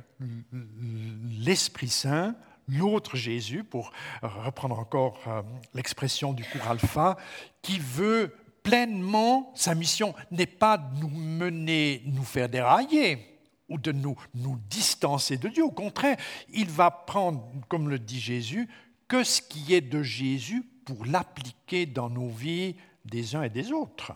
l'Esprit 1.39 1.89
Saint, 1.89 2.35
l'autre 2.67 3.15
Jésus, 3.15 3.63
pour 3.63 3.91
reprendre 4.21 4.77
encore 4.77 5.19
euh, 5.27 5.41
l'expression 5.73 6.33
du 6.33 6.43
cours 6.43 6.67
alpha, 6.67 7.17
qui 7.61 7.79
veut 7.79 8.35
pleinement, 8.63 9.51
sa 9.55 9.75
mission 9.75 10.13
n'est 10.31 10.45
pas 10.45 10.77
de 10.77 10.99
nous 10.99 11.09
mener, 11.09 12.03
nous 12.05 12.23
faire 12.23 12.49
dérailler 12.49 13.39
ou 13.69 13.77
de 13.77 13.91
nous, 13.91 14.17
nous 14.33 14.59
distancer 14.69 15.37
de 15.37 15.47
Dieu. 15.47 15.63
Au 15.63 15.71
contraire, 15.71 16.17
il 16.49 16.69
va 16.69 16.91
prendre, 16.91 17.49
comme 17.69 17.89
le 17.89 17.99
dit 17.99 18.19
Jésus, 18.19 18.67
que 19.07 19.23
ce 19.23 19.41
qui 19.41 19.73
est 19.73 19.81
de 19.81 20.03
Jésus 20.03 20.63
pour 20.85 21.05
l'appliquer 21.05 21.85
dans 21.85 22.09
nos 22.09 22.29
vies 22.29 22.75
des 23.05 23.35
uns 23.35 23.43
et 23.43 23.49
des 23.49 23.71
autres. 23.71 24.13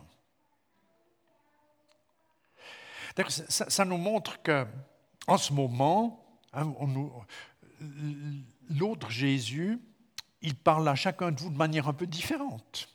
Ça, 3.50 3.70
ça, 3.70 3.86
nous 3.86 3.98
montre 3.98 4.42
que 4.42 4.66
en 5.28 5.38
ce 5.38 5.54
moment, 5.54 6.26
hein, 6.54 6.74
l'autre 8.70 9.10
Jésus, 9.10 9.80
il 10.42 10.56
parle 10.56 10.88
à 10.88 10.96
chacun 10.96 11.32
de 11.32 11.40
vous 11.40 11.50
de 11.50 11.58
manière 11.58 11.88
un 11.88 11.94
peu 11.94 12.08
différente. 12.08 12.90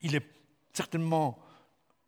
Il 0.00 0.14
est 0.14 0.26
certainement 0.72 1.38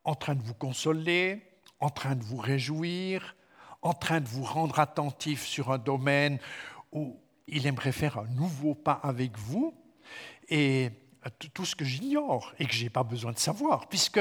en 0.05 0.14
train 0.14 0.35
de 0.35 0.42
vous 0.42 0.55
consoler, 0.55 1.42
en 1.81 1.90
train 1.90 2.14
de 2.14 2.23
vous 2.23 2.37
réjouir, 2.37 3.37
en 3.83 3.92
train 3.92 4.20
de 4.20 4.29
vous 4.29 4.44
rendre 4.44 4.79
attentif 4.79 5.44
sur 5.44 5.70
un 5.70 5.79
domaine 5.79 6.38
où 6.92 7.20
il 7.47 7.66
aimerait 7.66 7.92
faire 7.92 8.18
un 8.18 8.27
nouveau 8.29 8.75
pas 8.75 9.01
avec 9.03 9.37
vous, 9.37 9.75
et 10.49 10.90
tout 11.53 11.64
ce 11.64 11.75
que 11.75 11.85
j'ignore 11.85 12.55
et 12.59 12.66
que 12.66 12.73
je 12.73 12.85
n'ai 12.85 12.90
pas 12.90 13.03
besoin 13.03 13.33
de 13.33 13.38
savoir, 13.38 13.88
puisque 13.88 14.20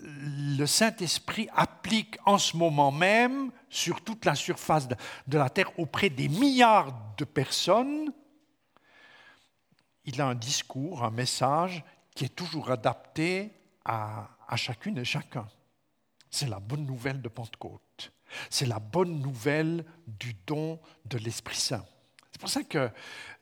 le 0.00 0.66
Saint-Esprit 0.66 1.48
applique 1.54 2.18
en 2.26 2.38
ce 2.38 2.56
moment 2.56 2.90
même 2.90 3.50
sur 3.74 4.02
toute 4.02 4.24
la 4.24 4.36
surface 4.36 4.86
de 4.86 5.36
la 5.36 5.50
Terre 5.50 5.76
auprès 5.80 6.08
des 6.08 6.28
milliards 6.28 6.94
de 7.16 7.24
personnes. 7.24 8.12
Il 10.04 10.20
a 10.20 10.28
un 10.28 10.36
discours, 10.36 11.02
un 11.02 11.10
message 11.10 11.82
qui 12.14 12.24
est 12.24 12.36
toujours 12.36 12.70
adapté 12.70 13.50
à, 13.84 14.28
chacune 14.54 14.96
et 14.98 15.04
chacun. 15.04 15.48
C'est 16.30 16.46
la 16.46 16.60
bonne 16.60 16.86
nouvelle 16.86 17.20
de 17.20 17.28
Pentecôte. 17.28 18.12
C'est 18.48 18.66
la 18.66 18.78
bonne 18.78 19.20
nouvelle 19.20 19.84
du 20.06 20.36
don 20.46 20.78
de 21.06 21.18
l'Esprit 21.18 21.56
Saint. 21.56 21.84
C'est 22.30 22.40
pour 22.40 22.50
ça 22.50 22.62
que 22.62 22.88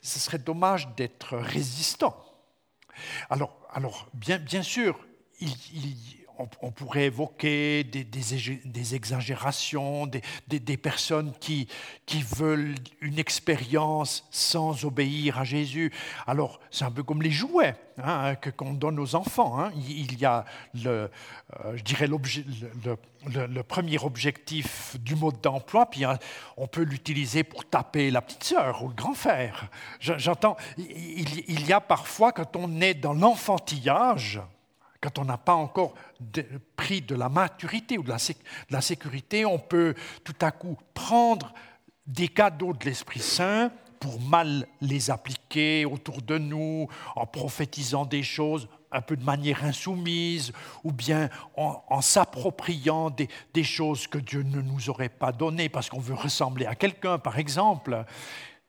ce 0.01 0.19
serait 0.19 0.39
dommage 0.39 0.89
d'être 0.97 1.37
résistant. 1.37 2.17
Alors, 3.29 3.55
alors 3.71 4.09
bien, 4.15 4.39
bien 4.39 4.63
sûr, 4.63 4.99
il, 5.41 5.55
il, 5.75 6.22
on, 6.61 6.71
pourrait 6.71 7.07
évoquer 7.07 7.85
des, 7.85 8.95
exagérations, 8.95 10.07
des, 10.07 10.77
personnes 10.77 11.33
qui, 11.41 11.69
veulent 12.37 12.75
une 13.01 13.19
expérience 13.19 14.27
sans 14.31 14.85
obéir 14.85 15.39
à 15.39 15.45
Jésus. 15.45 15.93
Alors, 16.27 16.61
c'est 16.71 16.85
un 16.85 16.91
peu 16.91 17.03
comme 17.03 17.23
les 17.23 17.31
jouets 17.31 17.75
hein, 17.99 18.35
que 18.37 18.51
qu'on 18.51 18.75
donne 18.75 18.99
aux 18.99 19.15
enfants. 19.15 19.61
Hein. 19.61 19.73
Il 19.77 20.19
y 20.19 20.25
a, 20.25 20.45
le, 20.75 21.11
euh, 21.65 21.77
je 21.77 21.83
dirais, 21.83 22.07
le, 22.07 23.63
premier 23.63 23.99
objectif 23.99 24.97
du 25.01 25.15
mode 25.15 25.41
d'emploi, 25.41 25.87
puis 25.87 26.05
hein, 26.05 26.19
on 26.57 26.67
peut 26.67 26.83
l'utiliser 26.83 27.45
pour 27.45 27.65
taper 27.65 28.11
la 28.11 28.21
petite 28.21 28.45
sœur 28.45 28.83
ou 28.83 28.89
le 28.89 28.95
grand 28.95 29.15
frère. 29.15 29.69
J'entends, 30.01 30.57
il 30.77 31.67
y 31.67 31.73
a 31.73 31.81
parfois, 31.81 32.33
quand 32.33 32.57
on 32.57 32.81
est 32.81 32.95
dans 32.95 33.15
l'enfantillage, 33.15 34.41
quand 35.03 35.19
on 35.19 35.25
n'a 35.25 35.37
pas 35.37 35.55
encore 35.55 35.95
pris 36.77 37.03
de 37.03 37.15
la 37.15 37.29
maturité 37.29 37.99
ou 37.99 38.05
de 38.05 38.13
la, 38.71 38.81
sécurité, 38.81 39.45
on 39.45 39.59
peut 39.59 39.95
tout 40.25 40.37
à 40.41 40.53
coup 40.53 40.79
prendre 40.95 41.53
des 42.07 42.29
cadeaux 42.29 42.73
de 42.73 42.85
l'Esprit 42.85 43.21
Saint 43.21 43.73
pour 43.99 44.21
mal 44.21 44.67
les 44.81 45.11
appliquer 45.11 45.85
autour 45.85 46.23
de 46.23 46.39
nous, 46.39 46.89
en 47.17 47.27
prophétisant 47.27 48.07
des 48.07 48.23
choses 48.23 48.69
un 48.93 49.01
peu 49.01 49.17
de 49.17 49.25
manière 49.25 49.65
insoumise, 49.65 50.53
ou 50.85 50.93
bien 50.93 51.31
en, 51.57 52.01
s'appropriant 52.01 53.11
des, 53.11 53.29
des, 53.55 53.65
choses 53.65 54.07
que 54.07 54.19
Dieu 54.19 54.43
ne 54.43 54.61
nous 54.61 54.91
aurait 54.91 55.09
pas 55.09 55.33
données 55.33 55.71
parce 55.71 55.89
qu'on 55.89 56.01
veut 56.01 56.15
ressembler 56.15 56.67
à 56.67 56.75
quelqu'un, 56.75 57.19
par 57.19 57.39
exemple. 57.39 58.05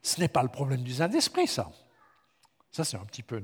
Ce 0.01 0.19
n'est 0.19 0.29
pas 0.29 0.41
le 0.41 0.49
problème 0.49 0.81
du 0.81 0.93
Saint-Esprit, 0.93 1.47
ça. 1.47 1.69
Ça, 2.71 2.83
c'est 2.83 2.97
un 2.97 3.05
petit 3.05 3.21
peu 3.21 3.43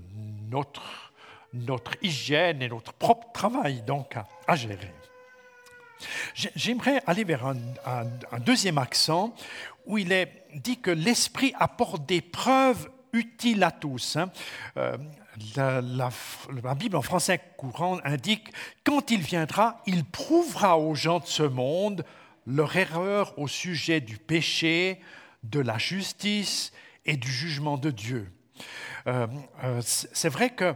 notre 0.50 1.09
notre 1.54 1.92
hygiène 2.02 2.62
et 2.62 2.70
notre 2.70 2.94
propre 2.94 3.32
travail 3.32 3.82
donc 3.82 4.16
à, 4.48 4.56
gérer. 4.56 4.94
J'aimerais 6.34 7.02
aller 7.08 7.24
vers 7.24 7.46
un, 7.46 8.40
deuxième 8.40 8.78
accent 8.78 9.36
où 9.86 9.98
il 9.98 10.12
est 10.12 10.44
dit 10.56 10.80
que 10.80 10.92
l'esprit 10.92 11.54
apporte 11.60 12.06
des 12.06 12.22
preuves 12.22 12.90
utiles 13.12 13.64
à 13.64 13.72
tous. 13.72 14.16
Hein. 14.16 14.32
Euh, 14.78 14.98
la, 15.56 16.12
Bible 16.76 16.96
en 16.96 17.02
français 17.02 17.42
courant 17.58 18.00
indique 18.04 18.50
quand 18.84 19.12
il 19.12 19.22
viendra, 19.22 19.82
il 19.86 20.06
prouvera 20.06 20.78
aux 20.78 20.96
gens 20.96 21.20
de 21.20 21.26
ce 21.26 21.44
monde 21.44 22.06
leur 22.46 22.76
erreur 22.76 23.38
au 23.38 23.48
sujet 23.48 24.02
du 24.02 24.18
péché, 24.18 25.02
de 25.44 25.60
la 25.60 25.78
justice 25.78 26.72
et 27.06 27.16
du 27.16 27.32
jugement 27.32 27.78
de 27.78 27.92
Dieu. 27.92 28.32
Euh, 29.08 29.28
euh, 29.64 29.82
c'est 29.84 30.30
vrai 30.30 30.50
que 30.50 30.76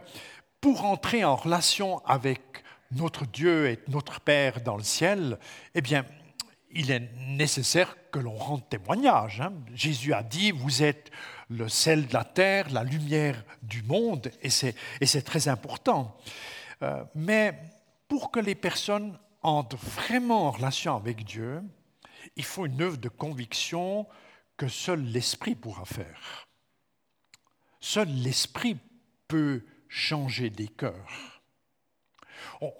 pour 0.64 0.86
entrer 0.86 1.26
en 1.26 1.36
relation 1.36 2.00
avec 2.06 2.40
notre 2.92 3.26
Dieu 3.26 3.68
et 3.68 3.80
notre 3.90 4.22
Père 4.22 4.62
dans 4.62 4.78
le 4.78 4.84
ciel, 4.84 5.38
eh 5.76 5.82
bien, 5.82 6.06
il 6.72 6.90
est 6.90 7.12
nécessaire 7.28 7.98
que 8.14 8.20
l'on 8.20 8.38
rende 8.38 8.70
témoignage. 8.70 9.42
Hein. 9.42 9.52
Jésus 9.74 10.14
a 10.14 10.24
dit, 10.24 10.52
vous 10.52 10.82
êtes 10.82 11.12
le 11.50 11.68
sel 11.68 12.08
de 12.08 12.14
la 12.14 12.24
terre, 12.24 12.70
la 12.70 12.86
lumière 12.86 13.44
du 13.62 13.84
monde, 13.84 14.32
et 14.42 14.50
c'est 14.50 15.22
très 15.24 15.50
important. 15.50 16.16
Euh, 16.82 17.04
mais 17.14 17.60
pour 18.08 18.32
que 18.32 18.40
les 18.40 18.56
personnes 18.56 19.20
entrent 19.42 19.76
vraiment 19.76 20.48
en 20.48 20.52
relation 20.52 20.96
avec 20.96 21.26
Dieu, 21.26 21.62
il 22.38 22.46
faut 22.46 22.68
une 22.68 22.82
œuvre 22.82 22.98
de 22.98 23.10
conviction 23.10 24.08
que 24.56 24.70
seul 24.70 25.02
l'Esprit 25.04 25.56
pourra 25.56 25.84
faire. 25.84 26.48
Seul 27.82 28.08
l'Esprit 28.08 28.78
peut 29.28 29.62
changer 29.94 30.50
des 30.50 30.68
cœurs. 30.68 31.42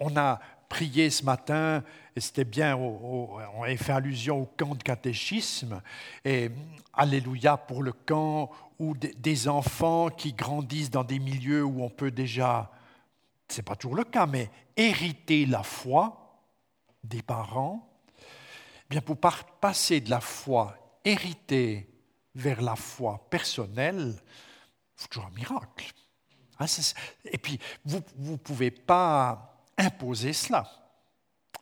On 0.00 0.16
a 0.16 0.40
prié 0.68 1.10
ce 1.10 1.24
matin, 1.24 1.84
et 2.16 2.20
c'était 2.20 2.44
bien, 2.44 2.76
on 2.76 3.62
a 3.62 3.76
fait 3.76 3.92
allusion 3.92 4.42
au 4.42 4.46
camp 4.46 4.74
de 4.74 4.82
catéchisme, 4.82 5.80
et 6.24 6.50
Alléluia 6.92 7.56
pour 7.56 7.82
le 7.82 7.92
camp 7.92 8.50
où 8.78 8.94
des 8.96 9.48
enfants 9.48 10.10
qui 10.10 10.32
grandissent 10.32 10.90
dans 10.90 11.04
des 11.04 11.18
milieux 11.18 11.64
où 11.64 11.82
on 11.82 11.90
peut 11.90 12.10
déjà, 12.10 12.70
ce 13.48 13.56
n'est 13.56 13.64
pas 13.64 13.76
toujours 13.76 13.96
le 13.96 14.04
cas, 14.04 14.26
mais 14.26 14.50
hériter 14.76 15.46
la 15.46 15.62
foi 15.62 16.40
des 17.02 17.22
parents, 17.22 17.88
eh 18.20 18.90
bien 18.90 19.00
pour 19.00 19.16
passer 19.18 20.00
de 20.00 20.10
la 20.10 20.20
foi 20.20 20.76
héritée 21.04 21.88
vers 22.34 22.60
la 22.60 22.76
foi 22.76 23.26
personnelle, 23.30 24.14
c'est 24.96 25.08
toujours 25.08 25.26
un 25.26 25.34
miracle. 25.34 25.92
Hein, 26.58 26.66
et 27.24 27.38
puis, 27.38 27.58
vous 27.84 28.02
ne 28.18 28.36
pouvez 28.36 28.70
pas 28.70 29.54
imposer 29.76 30.32
cela. 30.32 30.68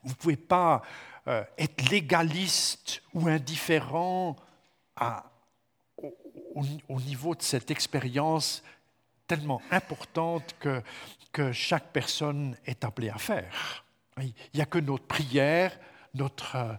Vous 0.02 0.10
ne 0.10 0.14
pouvez 0.14 0.36
pas 0.36 0.82
euh, 1.28 1.44
être 1.56 1.88
légaliste 1.90 3.02
ou 3.14 3.28
indifférent 3.28 4.36
au, 6.54 7.00
niveau 7.00 7.34
de 7.34 7.42
cette 7.42 7.70
expérience 7.70 8.62
tellement 9.26 9.62
importante 9.70 10.54
que, 10.58 10.82
que 11.32 11.52
chaque 11.52 11.92
personne 11.92 12.56
est 12.66 12.84
appelée 12.84 13.08
à 13.08 13.18
faire. 13.18 13.84
Il 14.20 14.34
n'y 14.54 14.60
a 14.60 14.66
que 14.66 14.78
notre 14.78 15.04
prière, 15.04 15.78
notre 16.14 16.56
euh, 16.56 16.74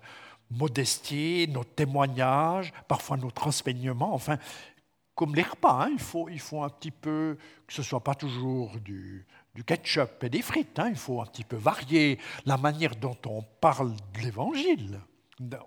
modestie, 0.52 1.48
notre 1.50 1.74
témoignage, 1.74 2.74
parfois 2.88 3.18
notre 3.18 3.48
enseignement, 3.48 4.14
enfin, 4.14 4.38
comme 5.16 5.36
les 5.36 5.44
repas, 5.44 5.86
hein, 5.86 5.92
il, 6.30 6.40
faut, 6.40 6.64
un 6.64 6.70
petit 6.70 6.92
peu, 6.92 7.38
que 7.68 7.74
ce 7.74 7.82
ne 7.82 7.86
soit 7.86 8.04
pas 8.04 8.16
toujours 8.16 8.80
du, 8.80 9.26
ketchup 9.66 10.24
et 10.24 10.30
des 10.30 10.42
frites, 10.42 10.80
hein, 10.80 10.90
il 10.90 10.96
faut 10.96 11.22
un 11.22 11.26
petit 11.26 11.44
peu 11.44 11.56
varier 11.56 12.20
la 12.46 12.58
manière 12.58 12.96
dont 12.96 13.18
on 13.28 13.44
parle 13.62 13.94
de 14.14 14.20
l'Évangile 14.22 15.00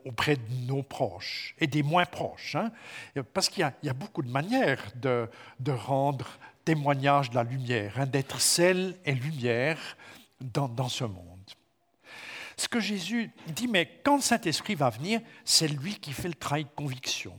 auprès 0.05 0.37
de 0.37 0.67
nos 0.67 0.83
proches 0.83 1.55
et 1.59 1.67
des 1.67 1.83
moins 1.83 2.07
proches, 2.07 2.57
hein, 2.57 2.73
parce 3.35 3.49
qu'il 3.49 3.71
y, 3.83 3.89
a 3.89 3.95
beaucoup 3.95 4.23
de 4.23 4.31
manières 4.31 4.83
de, 4.95 5.29
rendre 5.69 6.27
témoignage 6.65 7.31
de 7.31 7.37
la 7.37 7.45
lumière, 7.45 8.07
d'être 8.07 8.41
sel 8.41 8.97
et 9.05 9.13
lumière 9.13 9.79
dans, 10.41 10.69
dans 10.69 10.89
ce 10.89 11.05
monde. 11.05 11.37
Ce 12.57 12.69
que 12.69 12.81
Jésus 12.81 13.31
dit, 13.49 13.69
mais 13.69 14.01
quand 14.03 14.17
le 14.17 14.23
Saint-Esprit 14.23 14.75
va 14.75 14.89
venir, 14.89 15.21
c'est 15.45 15.69
lui 15.69 15.97
qui 15.97 16.13
fait 16.13 16.29
le 16.29 16.35
travail 16.35 16.65
de 16.65 16.71
conviction. 16.75 17.39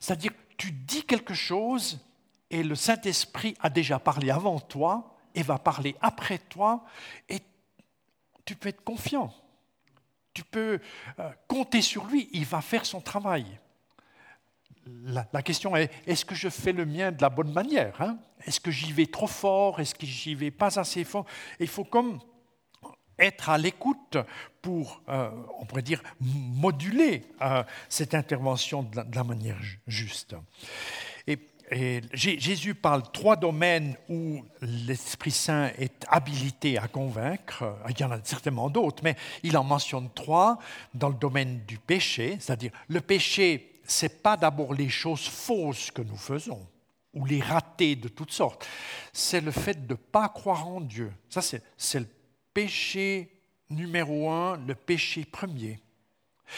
C'est-à-dire, 0.00 0.32
tu 0.56 0.72
dis 0.72 1.04
quelque 1.04 1.34
chose 1.34 2.00
et 2.50 2.62
le 2.62 2.74
Saint-Esprit 2.74 3.54
a 3.60 3.70
déjà 3.70 3.98
parlé 3.98 4.30
avant 4.30 4.60
toi 4.60 5.16
et 5.34 5.42
va 5.42 5.58
parler 5.58 5.96
après 6.00 6.38
toi 6.38 6.84
et 7.28 7.40
tu 8.44 8.54
peux 8.54 8.68
être 8.68 8.84
confiant. 8.84 9.34
Tu 10.32 10.44
peux 10.44 10.78
euh, 11.18 11.30
compter 11.48 11.82
sur 11.82 12.06
lui, 12.06 12.28
il 12.32 12.44
va 12.44 12.60
faire 12.60 12.86
son 12.86 13.00
travail. 13.00 13.58
La, 14.86 15.42
question 15.42 15.74
est, 15.74 15.90
est-ce 16.06 16.24
que 16.24 16.36
je 16.36 16.48
fais 16.48 16.72
le 16.72 16.86
mien 16.86 17.10
de 17.10 17.20
la 17.20 17.28
bonne 17.28 17.52
manière 17.52 18.00
hein? 18.00 18.18
Est-ce 18.44 18.60
que 18.60 18.70
j'y 18.70 18.92
vais 18.92 19.06
trop 19.06 19.26
fort? 19.26 19.80
Est-ce 19.80 19.94
que 19.94 20.06
j'y 20.06 20.36
vais 20.36 20.52
pas 20.52 20.78
assez 20.78 21.02
fort? 21.02 21.26
Il 21.58 21.66
faut 21.66 21.84
comme 21.84 22.20
être 23.18 23.50
à 23.50 23.58
l'écoute 23.58 24.18
pour, 24.62 25.02
euh, 25.08 25.30
on 25.58 25.64
pourrait 25.64 25.82
dire, 25.82 26.02
moduler 26.20 27.24
euh, 27.42 27.62
cette 27.88 28.14
intervention 28.14 28.82
de 28.82 29.02
la, 29.14 29.24
manière 29.24 29.58
juste. 29.86 30.34
Et, 31.26 31.38
Jésus 32.12 32.76
parle 32.76 33.02
trois 33.10 33.34
domaines 33.34 33.96
où 34.08 34.44
l'Esprit 34.62 35.32
Saint 35.32 35.72
est 35.78 36.04
habilité 36.08 36.78
à 36.78 36.86
convaincre. 36.86 37.76
Il 37.90 37.98
y 37.98 38.04
en 38.04 38.12
a 38.12 38.20
certainement 38.22 38.70
d'autres, 38.70 39.02
mais 39.02 39.16
il 39.42 39.56
en 39.56 39.64
mentionne 39.64 40.08
trois 40.14 40.60
dans 40.94 41.08
le 41.08 41.16
domaine 41.16 41.64
du 41.66 41.78
péché, 41.78 42.36
c'est-à-dire 42.38 42.70
le 42.86 43.00
péché, 43.00 43.80
c'est 43.84 44.22
pas 44.22 44.36
d'abord 44.36 44.74
les 44.74 44.88
choses 44.88 45.26
fausses 45.26 45.90
que 45.90 46.02
nous 46.02 46.16
faisons 46.16 46.64
ou 47.16 47.24
les 47.24 47.40
ratés 47.40 47.96
de 47.96 48.08
toutes 48.08 48.30
sortes. 48.30 48.64
C'est 49.12 49.40
le 49.40 49.50
fait 49.50 49.86
de 49.86 49.94
ne 49.94 49.96
pas 49.96 50.28
croire 50.28 50.68
en 50.68 50.80
Dieu. 50.80 51.12
Ça, 51.28 51.40
c'est 51.42 51.98
le 51.98 52.06
péché 52.56 53.28
numéro 53.68 54.30
un, 54.30 54.56
le 54.56 54.74
péché 54.74 55.26
premier. 55.26 55.78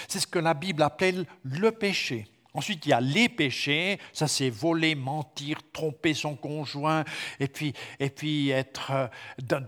C'est 0.07 0.21
ce 0.21 0.29
que 0.29 0.39
la 0.39 0.55
Bible 0.55 0.81
appelle 0.85 1.27
le 1.43 1.73
péché. 1.73 2.29
Ensuite, 2.55 2.87
il 2.87 2.91
y 2.91 2.93
a 2.93 3.01
les 3.01 3.29
péchés, 3.29 3.99
ça 4.13 4.29
c'est 4.29 4.49
voler, 4.49 4.95
mentir, 4.95 5.59
tromper 5.73 6.15
son 6.15 6.37
conjoint, 6.37 7.03
et 7.41 7.49
puis, 7.49 7.73
et 7.99 8.11
puis 8.11 8.51
être 8.51 8.93
euh, 8.93 9.09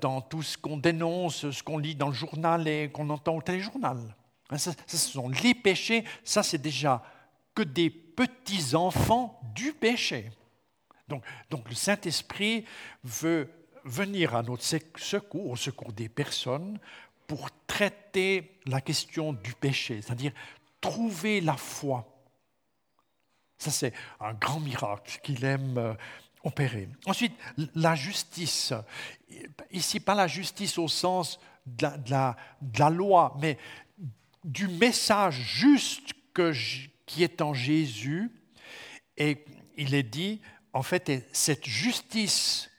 dans, 0.00 0.20
tout 0.20 0.44
ce 0.44 0.56
qu'on 0.56 0.76
dénonce, 0.76 1.50
ce 1.50 1.62
qu'on 1.64 1.78
lit 1.78 1.96
dans 1.96 2.08
le 2.08 2.14
journal 2.14 2.68
et 2.68 2.90
qu'on 2.92 3.10
entend 3.10 3.34
au 3.34 3.42
téléjournal. 3.42 3.98
Hein, 4.50 4.58
ça, 4.58 4.70
ce 4.86 4.96
sont 4.96 5.30
les 5.30 5.54
péchés, 5.54 6.04
ça 6.22 6.44
c'est 6.44 6.62
déjà 6.62 7.02
que 7.56 7.62
des 7.62 7.90
petits-enfants 7.90 9.40
du 9.52 9.72
péché. 9.72 10.30
Donc, 11.08 11.24
donc 11.50 11.68
le 11.68 11.74
Saint-Esprit 11.74 12.64
veut 13.02 13.50
venir 13.84 14.34
à 14.34 14.42
notre 14.42 14.64
secours, 14.96 15.50
au 15.50 15.56
secours 15.56 15.92
des 15.92 16.08
personnes, 16.08 16.78
pour 17.26 17.48
traiter 17.66 18.58
la 18.66 18.80
question 18.80 19.32
du 19.32 19.52
péché, 19.54 20.02
c'est-à-dire 20.02 20.32
trouver 20.80 21.40
la 21.40 21.56
foi. 21.56 22.06
Ça, 23.58 23.70
c'est 23.70 23.92
un 24.18 24.34
grand 24.34 24.60
miracle 24.60 25.20
qu'il 25.22 25.44
aime 25.44 25.76
euh, 25.76 25.94
opérer. 26.44 26.88
Ensuite, 27.06 27.34
la 27.74 27.94
justice. 27.94 28.72
Ici, 29.70 30.00
pas 30.00 30.14
la 30.14 30.26
justice 30.26 30.78
au 30.78 30.88
sens 30.88 31.38
de 31.66 31.86
la, 32.08 32.90
loi, 32.90 33.36
mais 33.40 33.58
du 34.44 34.66
message 34.68 35.34
juste 35.34 36.12
qui 37.06 37.22
est 37.22 37.42
en 37.42 37.52
Jésus. 37.52 38.30
Et 39.18 39.44
il 39.76 39.94
est 39.94 40.02
dit, 40.02 40.40
en 40.72 40.82
fait, 40.82 41.28
cette 41.32 41.66
justice 41.66 42.69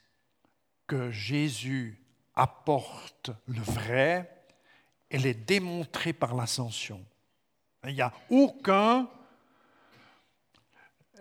que 0.92 1.10
Jésus 1.10 1.98
apporte 2.34 3.30
le 3.46 3.62
vrai, 3.62 4.44
elle 5.08 5.24
est 5.24 5.32
démontrée 5.48 6.12
par 6.12 6.34
l'ascension. 6.34 7.02
Il 7.86 7.94
n'y 7.94 8.02
a 8.02 8.12
aucun, 8.28 9.08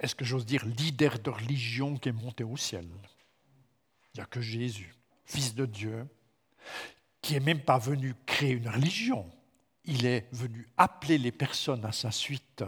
est-ce 0.02 0.14
que 0.14 0.26
j'ose 0.26 0.46
dire, 0.46 0.66
leader 0.66 1.20
de 1.20 1.30
religion 1.30 1.96
qui 1.96 2.10
est 2.10 2.12
monté 2.12 2.44
au 2.44 2.58
ciel. 2.58 2.86
Il 4.14 4.18
n'y 4.18 4.22
a 4.22 4.26
que 4.26 4.42
Jésus, 4.42 4.94
Fils 5.24 5.56
de 5.56 5.66
Dieu, 5.66 6.06
qui 7.22 7.36
n'est 7.36 7.40
même 7.40 7.62
pas 7.62 7.78
venu 7.78 8.14
créer 8.26 8.52
une 8.52 8.68
religion. 8.68 9.32
Il 9.86 10.06
est 10.06 10.28
venu 10.34 10.68
appeler 10.76 11.18
les 11.18 11.32
personnes 11.32 11.86
à 11.86 11.94
sa 11.94 12.12
suite. 12.12 12.66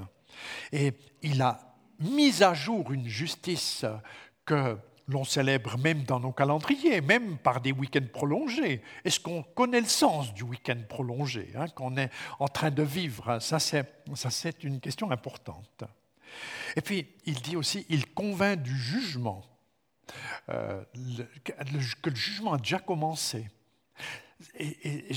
Et 0.71 0.93
il 1.21 1.41
a 1.41 1.75
mis 1.99 2.41
à 2.41 2.53
jour 2.53 2.93
une 2.93 3.09
justice 3.09 3.83
que 4.45 4.79
l'on 5.07 5.23
célèbre 5.23 5.77
même 5.77 6.03
dans 6.03 6.19
nos 6.19 6.31
calendriers, 6.31 7.01
même 7.01 7.37
par 7.37 7.61
des 7.61 7.71
week-ends 7.71 8.07
prolongés. 8.11 8.81
Est-ce 9.03 9.19
qu'on 9.19 9.43
connaît 9.43 9.81
le 9.81 9.87
sens 9.87 10.33
du 10.33 10.43
week-end 10.43 10.77
prolongé 10.87 11.51
hein, 11.55 11.67
qu'on 11.69 11.97
est 11.97 12.09
en 12.39 12.47
train 12.47 12.71
de 12.71 12.83
vivre? 12.83 13.39
Ça, 13.39 13.59
c'est 13.59 14.63
une 14.63 14.79
question 14.79 15.11
importante. 15.11 15.83
Et 16.75 16.81
puis, 16.81 17.07
il 17.25 17.35
dit 17.35 17.55
aussi, 17.55 17.85
il 17.89 18.07
convainc 18.13 18.61
du 18.61 18.75
jugement, 18.75 19.43
euh, 20.49 20.83
que 21.43 21.53
le 21.71 22.15
jugement 22.15 22.53
a 22.53 22.57
déjà 22.57 22.79
commencé. 22.79 23.47
Et, 24.59 25.07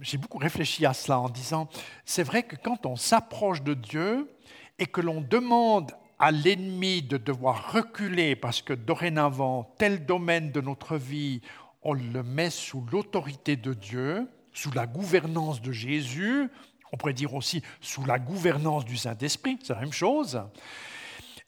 j'ai 0.00 0.18
beaucoup 0.18 0.38
réfléchi 0.38 0.86
à 0.86 0.94
cela 0.94 1.18
en 1.18 1.28
disant, 1.28 1.68
c'est 2.04 2.22
vrai 2.22 2.42
que 2.44 2.56
quand 2.56 2.86
on 2.86 2.96
s'approche 2.96 3.62
de 3.62 3.74
Dieu 3.74 4.30
et 4.78 4.86
que 4.86 5.00
l'on 5.00 5.20
demande 5.20 5.92
à 6.18 6.30
l'ennemi 6.30 7.02
de 7.02 7.16
devoir 7.16 7.72
reculer 7.72 8.36
parce 8.36 8.62
que 8.62 8.72
dorénavant, 8.72 9.74
tel 9.78 10.06
domaine 10.06 10.50
de 10.50 10.60
notre 10.60 10.96
vie, 10.96 11.42
on 11.82 11.92
le 11.92 12.22
met 12.22 12.50
sous 12.50 12.84
l'autorité 12.90 13.56
de 13.56 13.74
Dieu, 13.74 14.28
sous 14.52 14.72
la 14.72 14.86
gouvernance 14.86 15.60
de 15.60 15.72
Jésus, 15.72 16.48
on 16.92 16.96
pourrait 16.96 17.12
dire 17.12 17.34
aussi 17.34 17.62
sous 17.80 18.04
la 18.04 18.18
gouvernance 18.18 18.84
du 18.84 18.96
Saint-Esprit, 18.96 19.58
c'est 19.62 19.74
la 19.74 19.80
même 19.80 19.92
chose, 19.92 20.42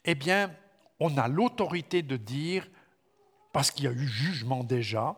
eh 0.05 0.15
bien, 0.15 0.51
on 0.99 1.17
a 1.17 1.27
l'autorité 1.27 2.01
de 2.01 2.17
dire, 2.17 2.67
parce 3.51 3.71
qu'il 3.71 3.85
y 3.85 3.87
a 3.87 3.91
eu 3.91 4.07
jugement 4.07 4.63
déjà, 4.63 5.15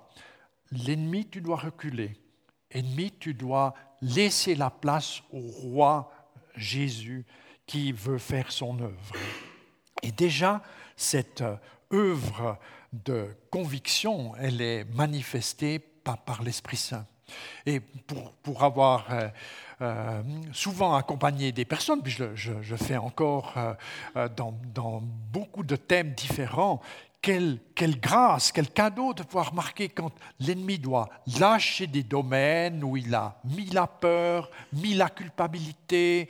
l'ennemi, 0.72 1.28
tu 1.28 1.42
dois 1.42 1.58
reculer. 1.58 2.18
Ennemi, 2.72 3.12
tu 3.20 3.34
dois 3.34 3.74
laisser 4.02 4.56
la 4.56 4.70
place 4.70 5.22
au 5.34 5.40
roi 5.40 6.12
Jésus 6.56 7.26
qui 7.66 7.92
veut 7.92 8.18
faire 8.18 8.52
son 8.52 8.80
œuvre. 8.80 9.14
Et 10.04 10.12
déjà, 10.12 10.62
cette 10.96 11.44
œuvre 11.94 12.58
de 12.94 13.36
conviction, 13.50 14.34
elle 14.38 14.62
est 14.62 14.84
manifestée 14.94 15.80
par, 15.80 16.44
l'Esprit 16.44 16.78
Saint. 16.78 17.06
Et 17.66 17.80
pour, 17.80 18.34
pour 18.34 18.64
avoir 18.64 19.06
euh, 19.10 19.30
euh, 19.82 20.22
souvent 20.52 20.96
accompagné 20.96 21.52
des 21.52 21.64
personnes, 21.64 22.02
puis 22.02 22.12
je, 22.12 22.36
je, 22.36 22.76
fais 22.76 22.98
encore 22.98 23.54
euh, 23.56 24.28
dans, 24.30 24.60
dans, 24.74 25.02
beaucoup 25.02 25.64
de 25.64 25.78
thèmes 25.78 26.14
différents, 26.14 26.82
quelle, 27.22 27.60
grâce, 28.00 28.52
quel 28.52 28.70
cadeau 28.70 29.14
de 29.14 29.24
pouvoir 29.24 29.54
marquer 29.54 29.90
quand 29.90 30.12
l'ennemi 30.40 30.80
doit 30.80 31.08
lâcher 31.40 31.88
des 31.88 32.04
domaines 32.04 32.84
où 32.84 32.98
il 32.98 33.14
a 33.14 33.40
mis 33.44 33.68
la 33.68 33.86
peur, 33.88 34.50
mis 34.74 34.96
la 34.96 35.10
culpabilité, 35.10 36.28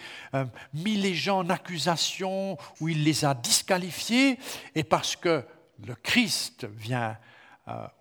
mis 0.74 0.98
les 0.98 1.16
gens 1.16 1.40
en 1.40 1.50
accusation, 1.50 2.58
où 2.82 2.90
il 2.90 3.04
les 3.04 3.24
a 3.24 3.34
disqualifiés, 3.34 4.38
et 4.76 4.84
parce 4.84 5.16
que 5.16 5.46
le 5.86 5.96
Christ 5.96 6.68
vient 6.68 7.18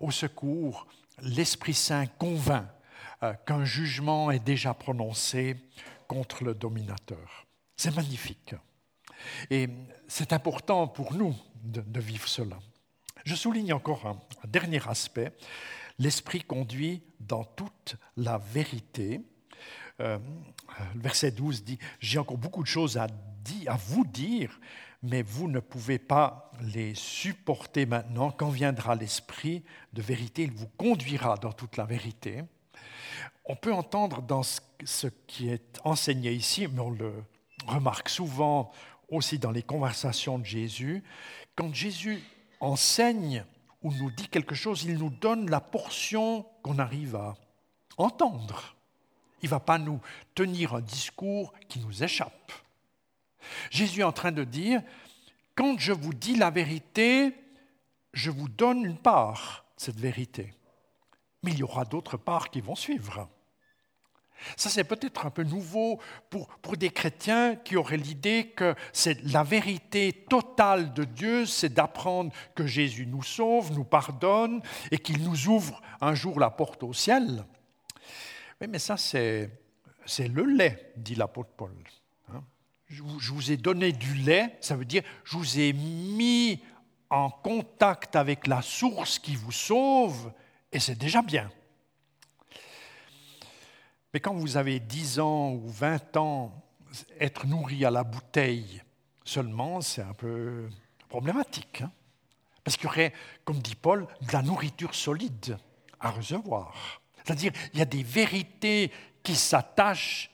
au 0.01 0.11
secours, 0.11 0.85
l'Esprit 1.21 1.73
Saint 1.73 2.07
convainc 2.07 2.65
euh, 3.23 3.33
qu'un 3.45 3.63
jugement 3.65 4.31
est 4.31 4.43
déjà 4.43 4.73
prononcé 4.73 5.55
contre 6.07 6.43
le 6.43 6.55
dominateur. 6.55 7.45
C'est 7.77 7.95
magnifique. 7.95 8.55
Et 9.49 9.69
c'est 10.07 10.33
important 10.33 10.87
pour 10.87 11.13
nous 11.13 11.35
de, 11.63 11.99
vivre 11.99 12.27
cela. 12.27 12.57
Je 13.23 13.35
souligne 13.35 13.73
encore 13.73 14.05
un, 14.05 14.19
dernier 14.47 14.81
aspect. 14.87 15.31
L'Esprit 15.99 16.41
conduit 16.41 17.03
dans 17.19 17.43
toute 17.43 17.95
la 18.17 18.37
vérité. 18.37 19.21
Euh, 19.99 20.17
le 20.95 21.01
verset 21.01 21.31
12 21.31 21.63
dit, 21.63 21.77
j'ai 21.99 22.19
encore 22.19 22.37
beaucoup 22.37 22.63
de 22.63 22.67
choses 22.67 22.97
à, 22.97 23.07
à 23.67 23.75
vous 23.75 24.05
dire, 24.05 24.59
mais 25.03 25.21
vous 25.21 25.47
ne 25.47 25.59
pouvez 25.59 25.99
pas 25.99 26.51
les 26.61 26.95
supporter 26.95 27.85
maintenant. 27.85 28.31
Quand 28.31 28.49
viendra 28.49 28.95
l'Esprit 28.95 29.63
de 29.93 30.01
vérité, 30.01 30.43
il 30.43 30.51
vous 30.51 30.69
conduira 30.77 31.37
dans 31.37 31.51
toute 31.51 31.77
la 31.77 31.85
vérité. 31.85 32.43
On 33.45 33.55
peut 33.55 33.73
entendre 33.73 34.21
dans 34.21 34.43
ce 34.43 35.07
qui 35.27 35.49
est 35.49 35.79
enseigné 35.83 36.31
ici, 36.31 36.67
mais 36.67 36.79
on 36.79 36.91
le 36.91 37.13
remarque 37.67 38.09
souvent 38.09 38.71
aussi 39.09 39.37
dans 39.37 39.51
les 39.51 39.61
conversations 39.63 40.39
de 40.39 40.45
Jésus, 40.45 41.03
quand 41.55 41.73
Jésus 41.73 42.23
enseigne 42.61 43.43
ou 43.83 43.91
nous 43.91 44.11
dit 44.11 44.27
quelque 44.27 44.55
chose, 44.55 44.83
il 44.83 44.97
nous 44.97 45.09
donne 45.09 45.49
la 45.49 45.59
portion 45.59 46.45
qu'on 46.61 46.79
arrive 46.79 47.15
à 47.15 47.35
entendre. 47.97 48.75
Il 49.41 49.47
ne 49.47 49.51
va 49.51 49.59
pas 49.59 49.79
nous 49.79 49.99
tenir 50.35 50.75
un 50.75 50.81
discours 50.81 51.51
qui 51.67 51.79
nous 51.79 52.03
échappe. 52.03 52.51
Jésus 53.71 54.01
est 54.01 54.03
en 54.03 54.11
train 54.11 54.31
de 54.31 54.43
dire, 54.43 54.81
quand 55.55 55.77
je 55.79 55.91
vous 55.91 56.13
dis 56.13 56.35
la 56.35 56.51
vérité, 56.51 57.33
je 58.13 58.29
vous 58.29 58.47
donne 58.47 58.85
une 58.85 58.97
part, 58.97 59.65
cette 59.77 59.99
vérité. 59.99 60.53
Mais 61.43 61.51
il 61.51 61.57
y 61.57 61.63
aura 61.63 61.85
d'autres 61.85 62.17
parts 62.17 62.51
qui 62.51 62.61
vont 62.61 62.75
suivre. 62.75 63.27
Ça, 64.55 64.69
c'est 64.69 64.83
peut-être 64.83 65.25
un 65.25 65.29
peu 65.29 65.43
nouveau 65.43 65.99
pour, 66.29 66.47
pour 66.47 66.77
des 66.77 66.89
chrétiens 66.89 67.55
qui 67.55 67.75
auraient 67.77 67.97
l'idée 67.97 68.47
que 68.55 68.75
c'est 68.93 69.21
la 69.23 69.43
vérité 69.43 70.25
totale 70.29 70.93
de 70.93 71.03
Dieu, 71.03 71.45
c'est 71.45 71.73
d'apprendre 71.73 72.31
que 72.55 72.65
Jésus 72.65 73.05
nous 73.05 73.23
sauve, 73.23 73.71
nous 73.71 73.83
pardonne 73.83 74.61
et 74.91 74.97
qu'il 74.97 75.23
nous 75.23 75.47
ouvre 75.47 75.81
un 76.01 76.13
jour 76.15 76.39
la 76.39 76.49
porte 76.49 76.83
au 76.83 76.93
ciel. 76.93 77.45
Mais 78.59 78.79
ça, 78.79 78.97
c'est, 78.97 79.49
c'est 80.05 80.27
le 80.27 80.43
lait, 80.43 80.93
dit 80.95 81.15
l'apôtre 81.15 81.51
Paul 81.57 81.73
je 82.91 83.31
vous 83.31 83.51
ai 83.51 83.57
donné 83.57 83.91
du 83.91 84.13
lait, 84.15 84.57
ça 84.59 84.75
veut 84.75 84.85
dire 84.85 85.03
je 85.23 85.37
vous 85.37 85.59
ai 85.59 85.73
mis 85.73 86.61
en 87.09 87.29
contact 87.29 88.15
avec 88.15 88.47
la 88.47 88.61
source 88.61 89.19
qui 89.19 89.35
vous 89.35 89.51
sauve, 89.51 90.31
et 90.71 90.79
c'est 90.79 90.97
déjà 90.97 91.21
bien. 91.21 91.51
Mais 94.13 94.19
quand 94.19 94.33
vous 94.33 94.57
avez 94.57 94.79
10 94.79 95.19
ans 95.19 95.51
ou 95.51 95.67
20 95.67 96.17
ans, 96.17 96.63
être 97.19 97.47
nourri 97.47 97.85
à 97.85 97.91
la 97.91 98.03
bouteille 98.03 98.81
seulement, 99.23 99.81
c'est 99.81 100.01
un 100.01 100.13
peu 100.13 100.69
problématique. 101.07 101.81
Hein. 101.81 101.91
Parce 102.63 102.77
qu'il 102.77 102.85
y 102.85 102.89
aurait, 102.89 103.13
comme 103.45 103.59
dit 103.59 103.75
Paul, 103.75 104.07
de 104.21 104.33
la 104.33 104.41
nourriture 104.41 104.93
solide 104.93 105.57
à 105.99 106.11
recevoir. 106.11 107.01
C'est-à-dire, 107.23 107.53
il 107.73 107.79
y 107.79 107.81
a 107.81 107.85
des 107.85 108.03
vérités 108.03 108.91
qui 109.23 109.35
s'attachent 109.35 110.31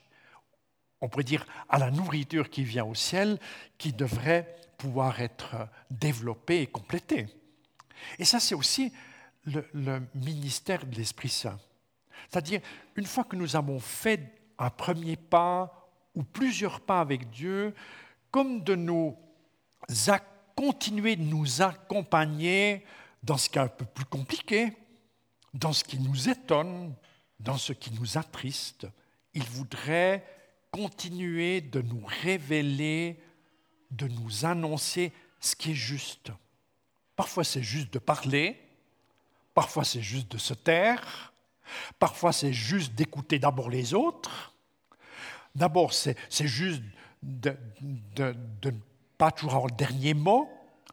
on 1.00 1.08
pourrait 1.08 1.24
dire, 1.24 1.46
à 1.68 1.78
la 1.78 1.90
nourriture 1.90 2.50
qui 2.50 2.64
vient 2.64 2.84
au 2.84 2.94
ciel, 2.94 3.38
qui 3.76 3.92
devrait 3.92 4.56
pouvoir 4.76 5.20
être 5.20 5.68
développée 5.90 6.62
et 6.62 6.66
complétée. 6.66 7.26
Et 8.18 8.24
ça, 8.24 8.40
c'est 8.40 8.54
aussi 8.54 8.92
le, 9.44 10.02
ministère 10.14 10.86
de 10.86 10.96
l'Esprit 10.96 11.28
Saint. 11.28 11.58
C'est-à-dire, 12.30 12.60
une 12.96 13.06
fois 13.06 13.24
que 13.24 13.36
nous 13.36 13.56
avons 13.56 13.80
fait 13.80 14.34
un 14.58 14.70
premier 14.70 15.16
pas 15.16 15.90
ou 16.14 16.22
plusieurs 16.22 16.80
pas 16.80 17.00
avec 17.00 17.30
Dieu, 17.30 17.74
comme 18.30 18.62
de 18.62 18.74
nous 18.74 19.16
continuer 20.54 21.16
de 21.16 21.22
nous 21.22 21.62
accompagner 21.62 22.84
dans 23.22 23.36
ce 23.36 23.48
qui 23.48 23.58
est 23.58 23.62
un 23.62 23.68
peu 23.68 23.84
plus 23.84 24.04
compliqué, 24.04 24.76
dans 25.54 25.72
ce 25.72 25.84
qui 25.84 25.98
nous 25.98 26.28
étonne, 26.28 26.94
dans 27.38 27.56
ce 27.56 27.72
qui 27.72 27.92
nous 27.92 28.18
attriste. 28.18 28.86
Il 29.34 29.44
voudrait 29.44 30.26
continuer 30.70 31.60
de 31.60 31.80
nous 31.80 32.02
révéler, 32.22 33.20
de 33.90 34.08
nous 34.08 34.44
annoncer 34.44 35.12
ce 35.40 35.54
qui 35.54 35.70
est 35.70 35.74
juste. 35.74 36.32
Parfois 37.16 37.44
c'est 37.44 37.62
juste 37.62 37.92
de 37.92 37.98
parler, 37.98 38.60
parfois 39.54 39.84
c'est 39.84 40.02
juste 40.02 40.30
de 40.32 40.38
se 40.38 40.54
taire, 40.54 41.32
parfois 41.98 42.32
c'est 42.32 42.52
juste 42.52 42.94
d'écouter 42.94 43.38
d'abord 43.38 43.70
les 43.70 43.94
autres, 43.94 44.54
d'abord 45.54 45.92
c'est 45.92 46.16
juste 46.46 46.82
de, 47.22 47.56
ne 48.16 48.70
pas 49.16 49.30
toujours 49.30 49.54
avoir 49.54 49.66
le 49.70 49.76
dernier 49.76 50.14
mot, 50.14 50.48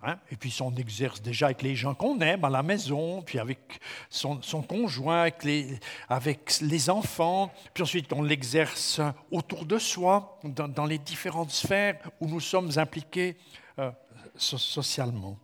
Hein? 0.07 0.19
et 0.29 0.35
puis 0.35 0.55
on 0.61 0.75
exerce 0.75 1.19
déjà 1.19 1.47
avec 1.47 1.63
les 1.63 1.75
gens 1.75 1.95
qu'on 1.95 2.19
aime 2.19 2.45
à 2.45 2.49
la 2.49 2.61
maison, 2.61 3.23
puis 3.23 3.39
avec 3.39 3.79
son, 4.09 4.37
conjoint, 4.61 5.21
avec 5.21 5.43
les, 5.43 5.79
avec 6.07 6.59
les, 6.61 6.91
enfants, 6.91 7.51
puis 7.73 7.81
ensuite 7.81 8.13
on 8.13 8.21
l'exerce 8.21 9.01
autour 9.31 9.65
de 9.65 9.79
soi, 9.79 10.39
dans, 10.43 10.85
les 10.85 10.99
différentes 10.99 11.49
sphères 11.49 11.97
où 12.19 12.27
nous 12.27 12.39
sommes 12.39 12.69
impliqués 12.77 13.35
euh, 13.79 13.91
socialement. 14.35 15.39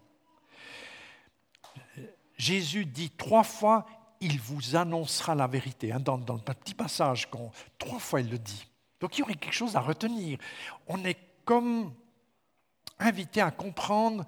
Jésus 2.37 2.85
dit 2.85 3.09
trois 3.09 3.43
fois, 3.43 3.87
il 4.21 4.39
vous 4.39 4.75
annoncera 4.75 5.35
la 5.35 5.47
vérité. 5.47 5.91
Hein, 5.91 5.99
dans, 5.99 6.17
dans, 6.17 6.35
le 6.35 6.41
petit 6.41 6.75
passage, 6.75 7.27
trois 7.77 7.99
fois 7.99 8.21
il 8.21 8.29
le 8.29 8.37
dit. 8.37 8.67
Donc 8.99 9.17
il 9.17 9.21
y 9.21 9.23
aurait 9.23 9.35
quelque 9.35 9.53
chose 9.53 9.75
à 9.75 9.81
retenir. 9.81 10.37
On 10.87 11.03
est 11.03 11.17
comme 11.43 11.93
invité 12.99 13.41
à 13.41 13.51
comprendre 13.51 14.25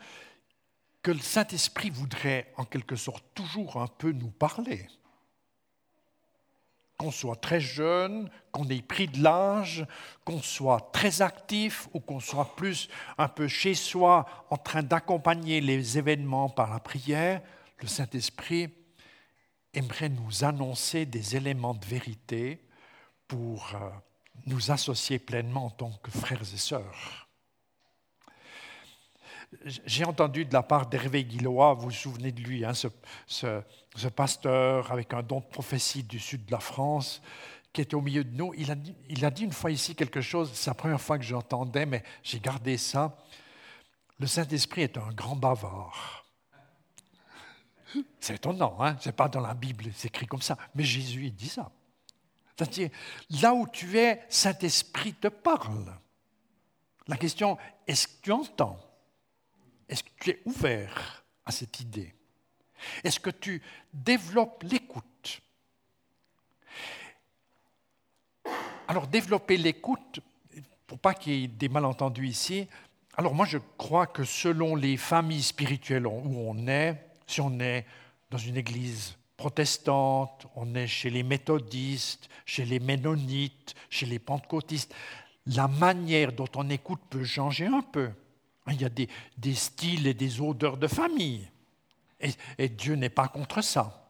que 1.04 1.12
le 1.12 1.20
Saint-Esprit 1.20 1.90
voudrait 1.90 2.52
en 2.58 2.66
quelque 2.66 2.96
sorte 2.96 3.24
toujours 3.36 3.78
un 3.82 3.88
peu 3.88 4.12
nous 4.12 4.32
parler. 4.32 4.88
Qu'on 6.98 7.12
soit 7.12 7.36
très 7.36 7.60
jeune, 7.60 8.30
qu'on 8.52 8.68
ait 8.70 8.82
pris 8.82 9.08
de 9.08 9.22
l'âge, 9.22 9.86
qu'on 10.24 10.42
soit 10.42 10.92
très 10.92 11.22
actif 11.22 11.88
ou 11.94 12.00
qu'on 12.00 12.20
soit 12.20 12.56
plus 12.56 12.88
un 13.18 13.28
peu 13.28 13.48
chez 13.48 13.76
soi 13.76 14.26
en 14.50 14.58
train 14.58 14.82
d'accompagner 14.82 15.60
les 15.60 15.98
événements 15.98 16.50
par 16.50 16.72
la 16.72 16.80
prière, 16.80 17.42
le 17.82 17.88
Saint-Esprit 17.88 18.70
aimerait 19.74 20.10
nous 20.10 20.44
annoncer 20.44 21.06
des 21.06 21.36
éléments 21.36 21.74
de 21.74 21.86
vérité 21.86 22.64
pour 23.28 23.72
euh, 23.76 23.90
nous 24.46 24.72
associer 24.72 25.20
pleinement 25.20 25.66
en 25.66 25.70
tant 25.70 25.92
que 26.04 26.12
frères 26.12 26.42
et 26.42 26.58
sœurs. 26.58 27.28
J'ai 29.86 30.04
entendu 30.04 30.46
de 30.46 30.54
la 30.54 30.64
part 30.64 30.88
d'Hervé 30.88 31.24
Guillois, 31.24 31.74
vous 31.74 31.84
vous 31.84 31.92
souvenez 31.92 32.32
de 32.32 32.42
lui, 32.42 32.66
hein, 32.66 32.74
ce, 32.74 34.08
pasteur 34.10 34.92
avec 34.92 35.14
un 35.14 35.22
don 35.22 35.40
de 35.42 35.46
prophétie 35.46 36.04
du 36.04 36.20
sud 36.20 36.46
de 36.46 36.52
la 36.52 36.60
France, 36.60 37.22
qui 37.72 37.82
était 37.82 37.96
au 37.96 38.02
milieu 38.02 38.24
de 38.24 38.36
nous. 38.36 38.54
Il 38.56 38.72
a, 38.72 38.76
il 39.10 39.24
a 39.24 39.30
dit 39.30 39.44
une 39.44 39.52
fois 39.52 39.72
ici 39.72 39.96
quelque 39.96 40.22
chose, 40.22 40.52
c'est 40.54 40.70
la 40.70 40.76
première 40.76 41.02
fois 41.02 41.18
que 41.18 41.24
j'entendais, 41.24 41.86
mais 41.86 42.04
j'ai 42.24 42.40
gardé 42.40 42.78
ça. 42.78 43.16
Le 44.20 44.28
Saint-Esprit 44.28 44.82
est 44.82 44.98
un 44.98 45.12
grand 45.12 45.36
bavard. 45.36 46.23
C'est 48.20 48.36
étonnant, 48.36 48.78
hein? 48.80 48.98
ce 49.00 49.10
n'est 49.10 49.14
pas 49.14 49.28
dans 49.28 49.42
la 49.42 49.54
Bible, 49.54 49.86
c'est 49.96 50.08
écrit 50.08 50.26
comme 50.26 50.42
ça, 50.42 50.58
mais 50.76 50.84
Jésus 50.84 51.30
dit 51.32 51.50
ça. 51.50 51.72
Là 53.42 53.54
où 53.54 53.68
tu 53.68 53.98
es, 53.98 54.24
Saint-Esprit 54.30 55.14
te 55.14 55.28
parle. 55.28 55.94
La 57.08 57.18
question, 57.18 57.58
est-ce 57.88 58.08
que 58.08 58.22
tu 58.22 58.32
entends? 58.32 58.80
Est-ce 59.90 60.04
que 60.04 60.10
tu 60.20 60.30
es 60.30 60.42
ouvert 60.46 61.24
à 61.46 61.52
cette 61.52 61.80
idée? 61.80 62.14
Est-ce 63.04 63.20
que 63.20 63.30
tu 63.30 63.62
développes 63.94 64.64
l'écoute? 64.64 65.42
Alors, 68.88 69.08
développer 69.08 69.58
l'écoute, 69.58 70.20
pour 70.88 71.00
pas 71.00 71.14
qu'il 71.14 71.34
y 71.34 71.44
ait 71.46 71.48
des 71.48 71.70
malentendus 71.70 72.28
ici, 72.28 72.68
alors 73.16 73.36
moi 73.36 73.46
je 73.46 73.60
crois 73.78 74.08
que 74.08 74.24
selon 74.24 74.76
les 74.76 74.98
familles 74.98 75.44
spirituelles 75.44 76.08
où 76.08 76.50
on 76.50 76.68
est, 76.68 76.98
si 77.28 77.42
on 77.42 77.60
est 77.60 77.86
dans 78.30 78.38
une 78.38 78.58
église 78.58 79.16
protestante, 79.38 80.48
on 80.56 80.76
est 80.76 80.88
chez 80.88 81.10
les 81.10 81.24
méthodistes, 81.24 82.30
chez 82.46 82.66
les 82.66 82.80
ménonites, 82.80 83.76
chez 83.90 84.06
les 84.06 84.20
pentecôtistes, 84.20 84.94
la 85.48 85.68
manière 85.68 86.32
dont 86.32 86.48
on 86.56 86.70
écoute 86.70 87.02
peut 87.10 87.24
changer 87.24 87.66
un 87.66 87.82
peu. 87.82 88.12
Il 88.70 88.82
y 88.82 88.86
a 88.86 88.90
des, 88.90 89.10
styles 89.54 90.08
et 90.08 90.14
des 90.14 90.40
odeurs 90.40 90.78
de 90.78 90.88
famille. 90.88 91.50
Et, 92.58 92.70
Dieu 92.70 92.96
n'est 92.96 93.10
pas 93.10 93.28
contre 93.28 93.62
ça. 93.62 94.10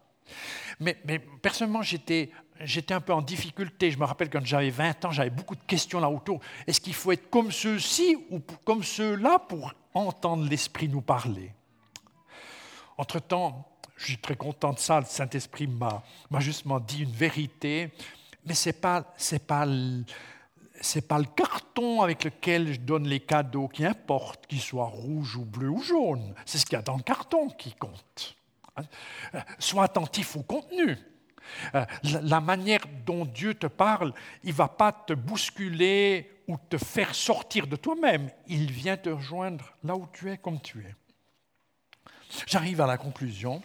Mais, 0.80 0.96
personnellement, 1.42 1.82
j'étais 1.82 2.30
j'étais 2.62 2.94
un 2.94 3.02
peu 3.02 3.14
en 3.14 3.22
difficulté. 3.22 3.90
Je 3.90 3.98
me 3.98 4.06
rappelle 4.06 4.30
quand 4.30 4.46
j'avais 4.46 4.70
20 4.70 5.06
ans, 5.06 5.12
j'avais 5.12 5.32
beaucoup 5.32 5.56
de 5.56 5.64
questions 5.66 6.00
là 6.00 6.10
autour. 6.10 6.40
Est-ce 6.68 6.80
qu'il 6.80 6.94
faut 6.94 7.12
être 7.12 7.30
comme 7.30 7.52
ceux-ci 7.52 8.16
ou 8.30 8.40
comme 8.64 8.84
ceux-là 8.84 9.40
pour 9.40 9.74
entendre 9.94 10.48
l'Esprit 10.48 10.88
nous 10.88 11.02
parler? 11.02 11.52
Entre-temps, 12.98 13.68
je 13.98 14.06
suis 14.06 14.18
très 14.18 14.36
content 14.36 14.74
de 14.74 14.80
ça. 14.80 15.00
Le 15.00 15.06
Saint-Esprit 15.06 15.68
m'a, 15.68 16.04
justement 16.40 16.80
dit 16.80 17.04
une 17.04 17.12
vérité, 17.12 17.92
mais 18.46 18.54
ce 18.54 18.70
n'est 18.70 18.74
pas, 18.74 19.14
c'est 19.18 19.46
pas, 19.46 19.66
pas 19.66 21.20
le 21.20 21.26
carton 21.36 22.02
avec 22.02 22.24
lequel 22.24 22.74
je 22.74 22.80
donne 22.80 23.08
les 23.08 23.20
cadeaux 23.20 23.68
qui 23.68 23.86
importe, 23.86 24.48
qu'ils 24.48 24.62
soient 24.62 24.86
rouges 24.86 25.36
ou 25.36 25.46
bleus 25.46 25.70
ou 25.70 25.82
jaunes. 25.82 26.34
C'est 26.46 26.58
ce 26.58 26.66
qu'il 26.66 26.74
y 26.74 26.80
a 26.80 26.82
dans 26.82 26.98
le 26.98 27.04
carton 27.04 27.50
qui 27.50 27.74
compte. 27.74 28.36
Sois 29.60 29.84
attentif 29.84 30.36
au 30.36 30.44
contenu. 30.44 30.98
Euh, 31.76 31.86
la 32.04 32.40
manière 32.40 32.82
dont 33.06 33.26
Dieu 33.26 33.54
te 33.54 33.68
parle, 33.68 34.14
il 34.44 34.50
ne 34.50 34.56
va 34.56 34.68
pas 34.68 34.92
te 34.92 35.14
bousculer 35.14 36.42
ou 36.48 36.58
te 36.58 36.78
faire 36.78 37.14
sortir 37.14 37.68
de 37.68 37.76
toi-même. 37.76 38.30
Il 38.48 38.72
vient 38.72 38.98
te 38.98 39.10
rejoindre 39.10 39.74
là 39.84 39.96
où 39.96 40.08
tu 40.12 40.32
es, 40.32 40.38
comme 40.38 40.60
tu 40.62 40.80
es. 40.80 40.96
J'arrive 42.48 42.82
à 42.82 42.88
la 42.88 42.98
conclusion. 42.98 43.62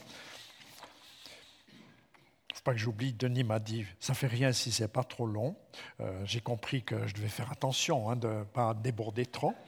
Faut 2.54 2.62
pas 2.64 2.72
que 2.72 2.78
j'oublie, 2.78 3.12
Denis 3.12 3.44
m'a 3.44 3.58
dit, 3.58 3.86
ça 4.00 4.14
fait 4.14 4.26
rien 4.26 4.52
si 4.52 4.72
c'est 4.72 4.88
pas 4.88 5.04
trop 5.04 5.26
long. 5.26 5.56
Euh, 6.00 6.22
j'ai 6.24 6.40
compris 6.40 6.82
que 6.82 7.06
je 7.06 7.14
devais 7.14 7.28
faire 7.28 7.52
attention 7.52 8.10
hein, 8.10 8.16
de 8.16 8.28
ne 8.28 8.44
pas 8.44 8.74
déborder 8.74 9.26
trop. 9.26 9.54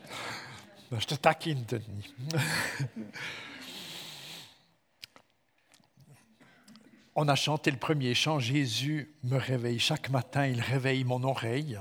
Je 0.92 1.06
te 1.06 1.14
taquine, 1.14 1.64
Denis. 1.68 2.12
On 7.14 7.28
a 7.28 7.36
chanté 7.36 7.70
le 7.70 7.76
premier 7.76 8.12
chant, 8.14 8.40
Jésus 8.40 9.14
me 9.22 9.36
réveille 9.36 9.78
chaque 9.78 10.10
matin, 10.10 10.46
il 10.46 10.60
réveille 10.60 11.04
mon 11.04 11.22
oreille. 11.22 11.78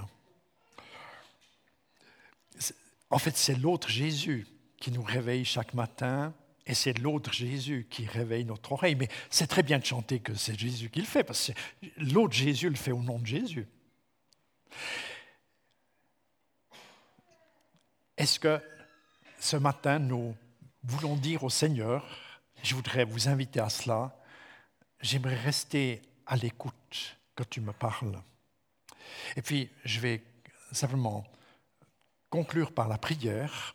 En 3.10 3.18
fait, 3.18 3.36
c'est 3.36 3.56
l'autre 3.56 3.90
Jésus 3.90 4.46
qui 4.80 4.92
nous 4.92 5.02
réveille 5.02 5.44
chaque 5.44 5.74
matin 5.74 6.36
et 6.70 6.76
c'est 6.76 7.00
l'autre 7.00 7.34
Jésus 7.34 7.88
qui 7.90 8.06
réveille 8.06 8.46
notre 8.46 8.74
oreille. 8.74 8.94
Mais 8.94 9.10
c'est 9.32 9.48
très 9.48 9.64
bien 9.64 9.80
de 9.80 9.86
chanter 9.86 10.20
que 10.20 10.36
c'est 10.36 10.58
Jésus 10.58 10.92
qui 10.92 11.00
le 11.00 11.08
fait, 11.08 11.24
parce 11.24 11.52
que 11.52 11.88
l'autre 11.98 12.36
Jésus 12.36 12.70
le 12.70 12.76
fait 12.76 12.92
au 12.92 13.02
nom 13.02 13.18
de 13.18 13.26
Jésus. 13.26 13.68
Est-ce 18.16 18.40
que 18.40 18.62
ce 19.40 19.58
matin, 19.58 19.98
nous 19.98 20.36
voulons 20.84 21.16
dire 21.16 21.44
au 21.44 21.50
Seigneur, 21.50 22.06
je 22.62 22.76
voudrais 22.76 23.04
vous 23.04 23.28
inviter 23.28 23.60
à 23.60 23.70
cela, 23.70 24.16
j'aimerais 25.02 25.38
rester 25.38 26.04
à 26.28 26.36
l'écoute 26.36 27.18
quand 27.34 27.50
tu 27.50 27.62
me 27.62 27.74
parles. 27.74 28.22
Et 29.36 29.42
puis, 29.42 29.72
je 29.86 30.00
vais 30.02 30.22
simplement 30.72 31.26
conclure 32.30 32.72
par 32.72 32.88
la 32.88 33.00
prière, 33.00 33.74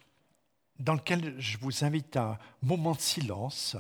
dans 0.79 0.95
laquelle 0.95 1.35
je 1.39 1.59
vous 1.59 1.85
invite 1.85 2.17
à 2.17 2.23
un 2.23 2.39
moment 2.63 2.93
de 2.93 3.01
silence, 3.01 3.77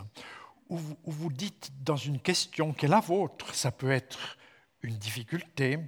où 0.68 0.76
vous, 0.76 0.96
où 1.04 1.12
vous 1.12 1.32
dites 1.32 1.70
dans 1.82 1.96
une 1.96 2.20
question 2.20 2.72
qui 2.72 2.86
est 2.86 2.88
la 2.88 3.00
vôtre, 3.00 3.54
ça 3.54 3.70
peut 3.70 3.90
être 3.90 4.38
une 4.82 4.96
difficulté, 4.96 5.78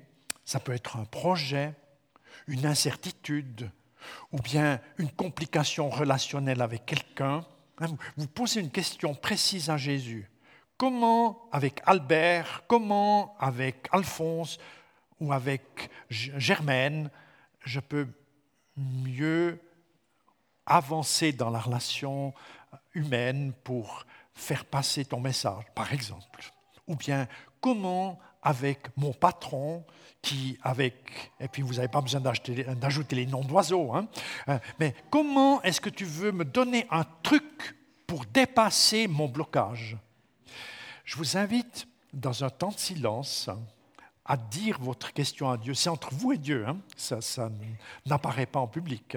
ça 0.45 0.61
peut 0.61 0.73
être 0.73 0.97
un 0.97 1.05
projet, 1.05 1.75
une 2.47 2.66
incertitude, 2.66 3.71
ou 4.33 4.40
bien 4.40 4.81
une 4.99 5.11
complication 5.11 5.90
relationnelle 5.90 6.62
avec 6.62 6.87
quelqu'un. 6.87 7.45
Hein, 7.79 7.88
vous 8.16 8.29
posez 8.29 8.61
une 8.61 8.71
question 8.71 9.14
précise 9.14 9.71
à 9.71 9.77
Jésus. 9.77 10.31
Comment 10.77 11.49
avec 11.53 11.81
Albert, 11.87 12.64
comment 12.69 13.37
avec 13.38 13.88
Alphonse 13.92 14.59
ou 15.21 15.33
avec 15.33 15.90
Germaine, 16.11 17.11
je 17.64 17.81
peux 17.81 18.07
mieux 18.77 19.59
avancer 20.66 21.33
dans 21.33 21.50
la 21.50 21.61
relation 21.61 22.35
humaine 22.94 23.52
pour 23.64 24.05
faire 24.35 24.64
passer 24.64 25.05
ton 25.05 25.20
message, 25.20 25.64
par 25.74 25.92
exemple. 25.92 26.52
Ou 26.87 26.96
bien 26.96 27.29
comment 27.61 28.18
avec 28.42 28.96
mon 28.96 29.12
patron 29.12 29.85
qui 30.22 30.59
avec 30.62 31.33
et 31.40 31.48
puis 31.48 31.62
vous 31.62 31.74
n'avez 31.74 31.88
pas 31.88 32.00
besoin 32.00 32.20
d'ajouter 32.20 33.16
les 33.16 33.26
noms 33.26 33.42
d'oiseaux 33.42 33.92
hein, 33.92 34.07
euh, 34.48 34.59
mais 34.79 34.94
comment 35.11 35.61
est-ce 35.62 35.81
que 35.81 35.90
tu 35.90 36.05
veux 36.05 36.33
me 36.33 36.44
donner 36.44 36.87
un 36.90 37.05
truc 37.22 37.76
pour 38.07 38.24
dépasser 38.26 39.09
mon 39.09 39.29
blocage? 39.29 39.96
Je 41.05 41.16
vous 41.16 41.37
invite, 41.37 41.87
dans 42.12 42.44
un 42.44 42.50
temps 42.50 42.70
de 42.70 42.79
silence, 42.79 43.48
à 44.24 44.37
dire 44.37 44.79
votre 44.81 45.12
question 45.12 45.50
à 45.50 45.57
Dieu. 45.57 45.74
C'est 45.74 45.88
entre 45.88 46.12
vous 46.12 46.33
et 46.33 46.38
Dieu, 46.38 46.66
hein. 46.66 46.79
ça, 46.96 47.20
ça 47.20 47.48
n'apparaît 48.05 48.46
pas 48.46 48.59
en 48.59 48.66
public. 48.66 49.16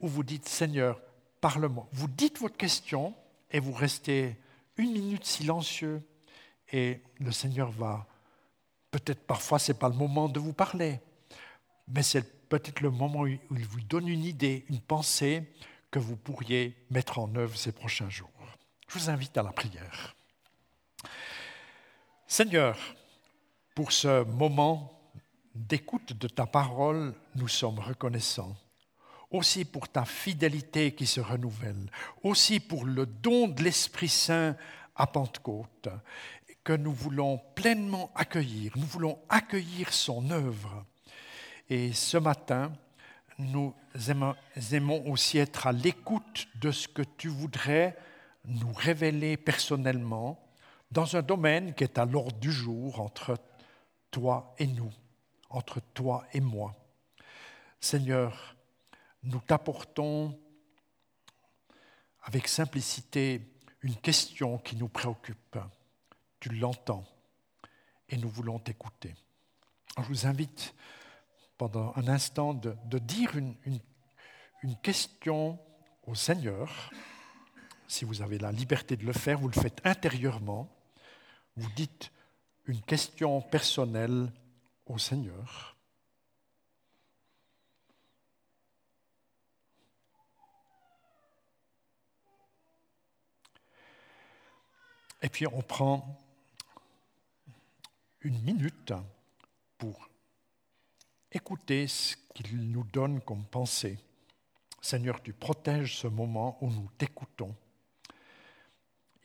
Où 0.00 0.08
vous 0.08 0.22
dites, 0.22 0.48
Seigneur, 0.48 1.00
parle-moi. 1.40 1.88
Vous 1.92 2.08
dites 2.08 2.38
votre 2.38 2.56
question 2.56 3.14
et 3.50 3.60
vous 3.60 3.72
restez 3.72 4.36
une 4.76 4.92
minute 4.92 5.24
silencieux 5.24 6.02
et 6.72 7.00
le 7.20 7.30
Seigneur 7.30 7.70
va, 7.70 8.06
peut-être 8.90 9.26
parfois 9.26 9.58
ce 9.58 9.72
n'est 9.72 9.78
pas 9.78 9.88
le 9.88 9.94
moment 9.94 10.28
de 10.28 10.40
vous 10.40 10.52
parler, 10.52 11.00
mais 11.88 12.02
c'est 12.02 12.48
peut-être 12.48 12.80
le 12.80 12.90
moment 12.90 13.20
où 13.20 13.26
il 13.26 13.66
vous 13.66 13.80
donne 13.82 14.08
une 14.08 14.24
idée, 14.24 14.64
une 14.68 14.80
pensée 14.80 15.52
que 15.90 15.98
vous 15.98 16.16
pourriez 16.16 16.76
mettre 16.90 17.18
en 17.18 17.32
œuvre 17.36 17.56
ces 17.56 17.72
prochains 17.72 18.10
jours. 18.10 18.30
Je 18.88 18.98
vous 18.98 19.10
invite 19.10 19.36
à 19.38 19.42
la 19.42 19.52
prière. 19.52 20.16
Seigneur, 22.26 22.76
pour 23.74 23.92
ce 23.92 24.24
moment 24.24 25.00
d'écoute 25.54 26.12
de 26.14 26.26
ta 26.26 26.46
parole, 26.46 27.14
nous 27.36 27.48
sommes 27.48 27.78
reconnaissants. 27.78 28.56
Aussi 29.34 29.64
pour 29.64 29.88
ta 29.88 30.04
fidélité 30.04 30.94
qui 30.94 31.06
se 31.06 31.20
renouvelle, 31.20 31.90
aussi 32.22 32.60
pour 32.60 32.84
le 32.84 33.04
don 33.04 33.48
de 33.48 33.64
l'Esprit 33.64 34.08
Saint 34.08 34.54
à 34.94 35.08
Pentecôte, 35.08 35.88
que 36.62 36.72
nous 36.72 36.92
voulons 36.92 37.40
pleinement 37.56 38.12
accueillir. 38.14 38.70
Nous 38.76 38.86
voulons 38.86 39.18
accueillir 39.28 39.92
son 39.92 40.30
œuvre. 40.30 40.86
Et 41.68 41.92
ce 41.92 42.16
matin, 42.16 42.72
nous 43.40 43.74
aimons 44.70 45.04
aussi 45.10 45.38
être 45.38 45.66
à 45.66 45.72
l'écoute 45.72 46.46
de 46.60 46.70
ce 46.70 46.86
que 46.86 47.02
tu 47.02 47.26
voudrais 47.26 47.96
nous 48.44 48.72
révéler 48.72 49.36
personnellement 49.36 50.38
dans 50.92 51.16
un 51.16 51.22
domaine 51.22 51.74
qui 51.74 51.82
est 51.82 51.98
à 51.98 52.04
l'ordre 52.04 52.38
du 52.38 52.52
jour 52.52 53.00
entre 53.00 53.36
toi 54.12 54.54
et 54.58 54.68
nous, 54.68 54.92
entre 55.50 55.80
toi 55.92 56.24
et 56.32 56.40
moi. 56.40 56.72
Seigneur, 57.80 58.53
nous 59.24 59.40
t'apportons 59.40 60.38
avec 62.22 62.48
simplicité 62.48 63.42
une 63.82 63.96
question 63.96 64.58
qui 64.58 64.76
nous 64.76 64.88
préoccupe. 64.88 65.58
Tu 66.40 66.50
l'entends 66.50 67.04
et 68.08 68.16
nous 68.16 68.28
voulons 68.28 68.58
t'écouter. 68.58 69.14
Je 69.98 70.02
vous 70.04 70.26
invite 70.26 70.74
pendant 71.58 71.92
un 71.96 72.08
instant 72.08 72.54
de, 72.54 72.98
dire 72.98 73.36
une, 73.36 74.76
question 74.82 75.58
au 76.06 76.14
Seigneur. 76.14 76.90
Si 77.86 78.04
vous 78.04 78.22
avez 78.22 78.38
la 78.38 78.50
liberté 78.50 78.96
de 78.96 79.04
le 79.04 79.12
faire, 79.12 79.38
vous 79.38 79.48
le 79.48 79.60
faites 79.60 79.80
intérieurement 79.84 80.74
vous 81.56 81.70
dites 81.76 82.10
une 82.66 82.80
question 82.82 83.40
personnelle 83.40 84.32
au 84.86 84.98
Seigneur. 84.98 85.73
Et 95.24 95.30
puis 95.30 95.46
on 95.46 95.62
prend 95.62 96.20
une 98.20 98.38
minute 98.42 98.92
pour 99.78 100.10
écouter 101.32 101.88
ce 101.88 102.14
qu'il 102.34 102.70
nous 102.70 102.84
donne 102.84 103.22
comme 103.22 103.42
pensée. 103.46 103.98
Seigneur, 104.82 105.22
tu 105.22 105.32
protèges 105.32 105.96
ce 105.96 106.08
moment 106.08 106.58
où 106.60 106.70
nous 106.70 106.90
t'écoutons. 106.98 107.54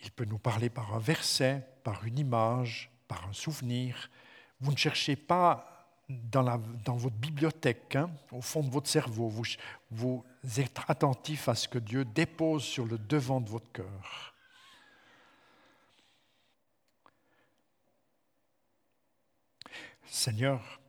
Il 0.02 0.10
peut 0.12 0.24
nous 0.24 0.38
parler 0.38 0.70
par 0.70 0.96
un 0.96 1.00
verset, 1.00 1.68
par 1.84 2.06
une 2.06 2.18
image, 2.18 2.90
par 3.10 3.28
un 3.28 3.34
souvenir. 3.34 4.10
Vous 4.62 4.72
ne 4.72 4.78
cherchez 4.78 5.18
pas 5.18 5.86
dans, 6.08 6.62
votre 6.96 7.18
bibliothèque, 7.18 7.98
hein, 7.98 8.10
au 8.32 8.42
fond 8.42 8.64
de 8.64 8.72
votre 8.72 8.88
cerveau. 8.88 9.28
Vous, 9.28 9.44
vous 9.92 10.24
êtes 10.56 10.80
attentif 10.88 11.50
à 11.50 11.56
ce 11.56 11.68
que 11.68 11.78
Dieu 11.78 12.06
dépose 12.06 12.64
sur 12.64 12.86
le 12.86 12.98
devant 12.98 13.42
de 13.42 13.50
votre 13.50 13.70
cœur. 13.74 14.34
Seigneur, 20.12 20.82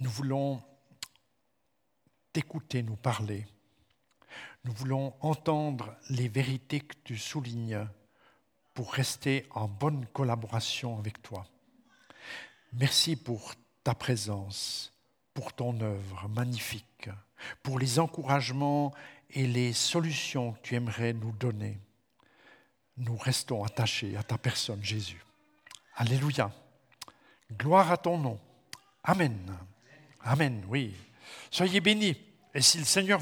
nous 0.00 0.10
voulons 0.10 0.62
t'écouter 2.32 2.82
nous 2.82 2.96
parler. 2.96 3.46
Nous 4.64 4.72
voulons 4.72 5.14
entendre 5.20 5.96
les 6.10 6.28
vérités 6.28 6.80
que 6.80 6.94
tu 7.04 7.16
soulignes 7.16 7.88
pour 8.74 8.92
rester 8.92 9.46
en 9.50 9.66
bonne 9.66 10.06
collaboration 10.06 10.98
avec 10.98 11.22
toi. 11.22 11.46
Merci 12.74 13.16
pour 13.16 13.54
ta 13.82 13.94
présence, 13.94 14.92
pour 15.34 15.54
ton 15.54 15.80
œuvre 15.80 16.28
magnifique, 16.28 17.08
pour 17.62 17.78
les 17.78 17.98
encouragements 17.98 18.94
et 19.30 19.46
les 19.46 19.72
solutions 19.72 20.52
que 20.52 20.60
tu 20.60 20.74
aimerais 20.74 21.14
nous 21.14 21.32
donner. 21.32 21.80
Nous 22.98 23.16
restons 23.16 23.64
attachés 23.64 24.16
à 24.16 24.22
ta 24.22 24.36
personne, 24.36 24.84
Jésus. 24.84 25.22
Alléluia. 25.96 26.50
Gloire 27.52 27.92
à 27.92 27.96
ton 27.96 28.18
nom. 28.18 28.38
Amen. 29.04 29.56
Amen, 30.24 30.64
oui. 30.68 30.94
Soyez 31.50 31.80
bénis. 31.80 32.16
Et 32.54 32.60
si 32.60 32.78
le 32.78 32.84
Seigneur 32.84 33.20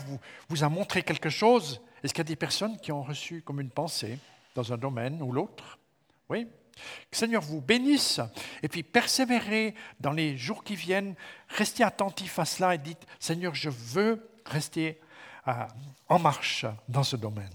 vous, 0.49 0.65
a 0.65 0.69
montré 0.69 1.03
quelque 1.03 1.31
chose, 1.31 1.81
est-ce 2.03 2.13
qu'il 2.13 2.21
y 2.21 2.27
a 2.27 2.33
des 2.33 2.37
personnes 2.37 2.79
qui 2.81 2.93
ont 2.93 3.03
reçu 3.03 3.43
comme 3.43 3.61
une 3.61 3.71
pensée 3.71 4.19
dans 4.55 4.73
un 4.73 4.77
domaine 4.77 5.23
ou 5.23 5.33
l'autre? 5.33 5.79
Oui. 6.29 6.47
Que 6.75 6.81
le 7.13 7.17
Seigneur 7.17 7.43
vous 7.43 7.61
bénisse 7.61 8.21
et 8.63 8.69
puis 8.69 8.83
persévérez 8.83 9.75
dans 9.99 10.13
les 10.13 10.37
jours 10.37 10.65
qui 10.65 10.77
viennent. 10.77 11.15
Restez 11.49 11.85
attentifs 11.85 12.39
à 12.39 12.45
cela 12.45 12.75
et 12.75 12.79
dites, 12.79 13.07
Seigneur, 13.19 13.55
je 13.55 13.71
veux 13.71 14.29
rester 14.47 15.01
euh, 15.49 15.53
en 16.09 16.19
marche 16.19 16.67
dans 16.89 17.03
ce 17.03 17.17
domaine. 17.17 17.51